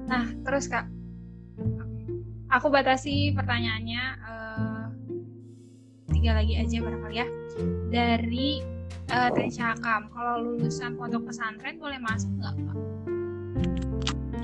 Nah, 0.09 0.25
terus 0.49 0.65
Kak, 0.65 0.89
aku 2.49 2.73
batasi 2.73 3.37
pertanyaannya 3.37 4.03
eh, 4.17 4.85
tiga 6.17 6.41
lagi 6.41 6.57
aja 6.57 6.77
barangkali 6.81 7.17
ya. 7.21 7.29
Dari 7.93 8.65
uh, 9.13 9.31
kalau 10.09 10.35
lulusan 10.41 10.97
pondok 10.97 11.29
pesantren 11.29 11.77
boleh 11.77 12.01
masuk 12.01 12.33
nggak 12.41 12.55
Kak? 12.57 12.79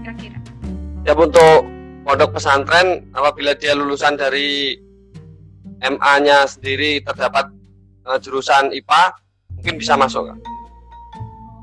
Kira-kira. 0.05 0.39
Ya 1.09 1.17
untuk 1.17 1.84
pondok 2.05 2.37
pesantren 2.37 3.09
apabila 3.17 3.57
dia 3.57 3.73
lulusan 3.73 4.21
dari 4.21 4.77
MA-nya 5.81 6.45
sendiri 6.45 7.01
terdapat 7.01 7.49
eh, 8.05 8.19
jurusan 8.21 8.71
IPA 8.71 9.03
mungkin 9.57 9.75
bisa 9.81 9.97
masuk 9.97 10.29
Kak. 10.29 10.39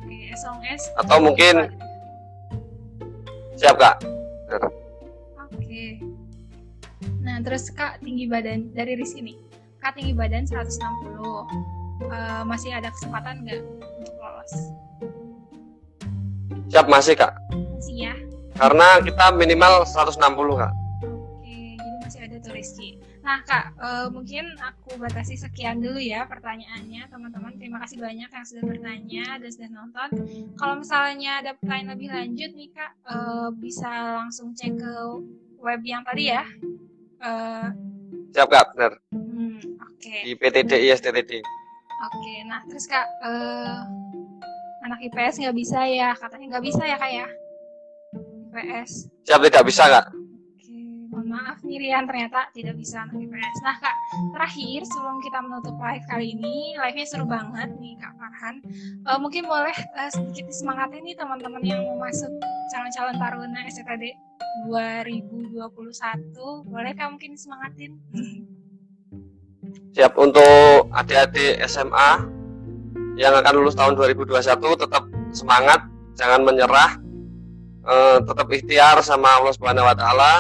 Oke, 0.02 0.18
as 0.34 0.84
Atau 0.98 1.18
mungkin- 1.22 1.70
Siap 3.62 3.78
Kak. 3.78 4.02
Oke. 5.54 6.02
Nah, 7.22 7.38
terus 7.46 7.70
Kak 7.70 8.02
tinggi 8.02 8.26
badan 8.26 8.74
dari 8.74 8.98
RIS 8.98 9.14
ini. 9.14 9.38
Kak 9.78 9.94
tinggi 9.94 10.18
badan 10.18 10.50
160. 10.50 11.46
Eh, 12.02 12.44
masih 12.50 12.74
ada 12.74 12.90
kesempatan 12.90 13.46
nggak 13.46 13.62
untuk 14.02 14.16
lolos? 14.18 14.54
Siap 16.74 16.90
masih 16.90 17.14
Kak. 17.14 17.38
Masih 17.54 18.10
ya. 18.10 18.14
Karena 18.62 19.02
kita 19.02 19.34
minimal 19.34 19.90
160 19.90 20.22
Kak. 20.62 20.70
Oke, 21.02 21.58
jadi 21.82 21.98
masih 21.98 22.20
ada 22.30 22.38
tuh 22.46 22.54
Rizky. 22.54 22.90
Nah, 23.26 23.42
Kak, 23.42 23.74
eh, 23.74 24.06
mungkin 24.14 24.54
aku 24.62 25.02
batasi 25.02 25.34
sekian 25.34 25.82
dulu 25.82 25.98
ya 25.98 26.30
pertanyaannya, 26.30 27.10
teman-teman. 27.10 27.58
Terima 27.58 27.82
kasih 27.82 27.98
banyak 27.98 28.30
yang 28.30 28.46
sudah 28.46 28.64
bertanya 28.70 29.26
dan 29.42 29.50
sudah 29.50 29.70
nonton. 29.74 30.10
Kalau 30.62 30.78
misalnya 30.78 31.42
ada 31.42 31.58
pertanyaan 31.58 31.98
lebih 31.98 32.14
lanjut 32.14 32.52
nih, 32.54 32.70
Kak, 32.70 32.92
eh, 33.10 33.50
bisa 33.58 33.90
langsung 34.22 34.54
cek 34.54 34.78
ke 34.78 34.94
web 35.58 35.82
yang 35.82 36.06
tadi 36.06 36.30
ya. 36.30 36.46
Eh, 37.18 37.68
Siap 38.38 38.46
Kak, 38.46 38.78
benar. 38.78 38.94
hmm, 39.10 39.58
Oke. 39.90 40.22
Di 40.22 40.38
PTDI 40.38 40.94
STTD. 40.94 41.42
Oke, 42.02 42.34
nah 42.46 42.62
terus 42.66 42.86
kak, 42.86 43.06
eh, 43.26 43.80
anak 44.82 45.02
IPS 45.02 45.38
nggak 45.38 45.54
bisa 45.58 45.86
ya, 45.86 46.14
katanya 46.18 46.58
nggak 46.58 46.66
bisa 46.66 46.82
ya 46.82 46.98
kak 46.98 47.14
ya? 47.14 47.30
IPS. 48.52 49.08
Siap 49.24 49.40
tidak 49.48 49.64
bisa 49.64 49.88
Kak. 49.88 50.12
Oke, 50.12 50.76
mohon 51.08 51.28
maaf 51.32 51.64
nih 51.64 51.80
Rian, 51.80 52.04
ternyata 52.04 52.52
tidak 52.52 52.76
bisa 52.76 53.08
anak 53.08 53.16
IPS. 53.16 53.58
Nah 53.64 53.76
kak, 53.80 53.96
terakhir 54.36 54.80
sebelum 54.84 55.18
kita 55.24 55.40
menutup 55.40 55.76
live 55.80 56.06
kali 56.12 56.36
ini, 56.36 56.76
live-nya 56.76 57.06
seru 57.08 57.24
banget 57.24 57.72
nih 57.80 57.96
kak 57.96 58.12
Farhan. 58.20 58.56
Eh, 59.08 59.20
mungkin 59.24 59.48
boleh 59.48 59.76
eh, 59.76 60.12
sedikit 60.12 60.52
disemangatin 60.52 61.02
nih 61.08 61.16
teman-teman 61.16 61.64
yang 61.64 61.80
mau 61.88 62.04
masuk 62.04 62.32
calon-calon 62.76 63.16
taruna 63.16 63.60
SCTD 63.72 64.12
2021, 64.68 65.56
boleh 66.68 66.92
kak 66.92 67.08
mungkin 67.08 67.40
disemangatin? 67.40 67.96
Siap 69.96 70.16
untuk 70.20 70.92
adik-adik 70.92 71.64
SMA 71.68 72.10
yang 73.20 73.36
akan 73.36 73.54
lulus 73.60 73.76
tahun 73.76 73.96
2021 74.00 74.40
tetap 74.80 75.04
semangat, 75.36 75.84
jangan 76.16 76.48
menyerah, 76.48 77.01
eh, 77.86 78.18
tetap 78.22 78.48
ikhtiar 78.50 78.98
sama 79.02 79.42
Allah 79.42 79.54
Subhanahu 79.54 79.88
wa 79.88 79.96
taala 79.96 80.34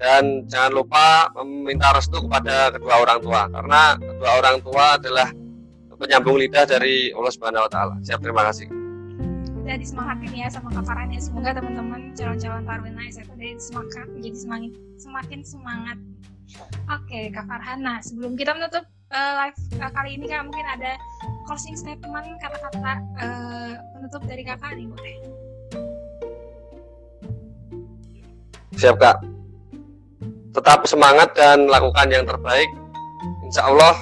dan 0.00 0.48
jangan 0.48 0.72
lupa 0.72 1.28
meminta 1.44 1.92
restu 1.92 2.24
kepada 2.24 2.72
kedua 2.72 3.04
orang 3.04 3.18
tua 3.20 3.42
karena 3.52 3.82
kedua 4.00 4.30
orang 4.40 4.56
tua 4.64 4.84
adalah 4.96 5.28
penyambung 6.00 6.40
lidah 6.40 6.64
dari 6.64 7.12
Allah 7.12 7.28
Subhanahu 7.28 7.68
wa 7.68 7.70
taala. 7.70 7.94
Siap, 8.00 8.24
terima 8.24 8.48
kasih. 8.48 8.66
udah 9.60 9.76
disemangatin 9.76 10.34
ya 10.34 10.48
sama 10.50 10.66
Kak 10.72 10.82
Farhan 10.82 11.14
ya 11.14 11.20
semoga 11.22 11.54
teman-teman 11.54 12.10
calon-calon 12.18 12.66
taruna 12.66 13.02
SFD 13.06 13.54
semangat 13.60 14.08
menjadi 14.10 14.38
semakin 14.42 14.72
semakin 14.98 15.40
semangat 15.46 15.98
oke 16.90 17.20
Kak 17.30 17.46
Farhan 17.46 17.78
nah 17.84 18.02
sebelum 18.02 18.34
kita 18.34 18.50
menutup 18.56 18.82
eh, 19.14 19.32
live 19.38 19.58
eh, 19.78 19.92
kali 19.94 20.10
ini 20.18 20.26
Kak 20.26 20.42
mungkin 20.48 20.66
ada 20.74 20.98
closing 21.46 21.78
statement 21.78 22.40
kata-kata 22.42 22.98
eh, 23.22 23.72
penutup 23.94 24.22
dari 24.26 24.42
Kakak 24.42 24.74
nih 24.74 24.90
boleh 24.90 25.16
Siap, 28.74 28.96
Kak. 28.96 29.16
Tetap 30.50 30.82
semangat 30.84 31.30
dan 31.34 31.66
lakukan 31.66 32.10
yang 32.10 32.26
terbaik. 32.26 32.66
Insya 33.42 33.66
Allah 33.66 33.94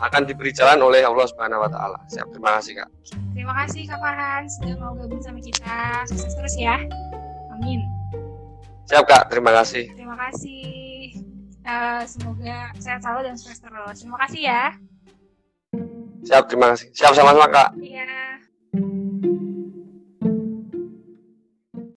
akan 0.00 0.22
diberi 0.24 0.50
jalan 0.50 0.80
oleh 0.80 1.02
Allah 1.02 1.26
Subhanahu 1.26 1.60
wa 1.62 1.70
taala. 1.70 1.98
Siap, 2.08 2.30
terima 2.30 2.56
kasih, 2.58 2.80
Kak. 2.80 2.88
terima 3.30 3.54
kasih 3.64 3.88
Kak 3.88 3.98
Farhan 3.98 4.44
sudah 4.46 4.74
mau 4.76 4.92
gabung 4.92 5.22
sama 5.24 5.40
kita 5.40 6.04
sukses 6.04 6.36
terus 6.36 6.54
ya 6.56 6.76
amin 7.56 7.80
Siap, 8.84 9.04
Kak. 9.06 9.32
Terima 9.32 9.50
kasih. 9.54 9.88
terima 9.96 10.16
kasih 10.28 10.68
Eh, 11.60 12.02
semoga 12.08 12.72
sehat 12.80 13.04
selalu 13.04 13.20
dan 13.30 13.34
sukses 13.36 13.60
terus 13.60 13.96
terima 14.00 14.18
kasih 14.24 14.40
ya 14.44 14.62
Siap, 16.20 16.44
terima 16.48 16.72
kasih. 16.72 16.88
Siap 16.92 17.12
sama-sama, 17.12 17.48
Kak. 17.48 17.68
Iya 17.80 18.29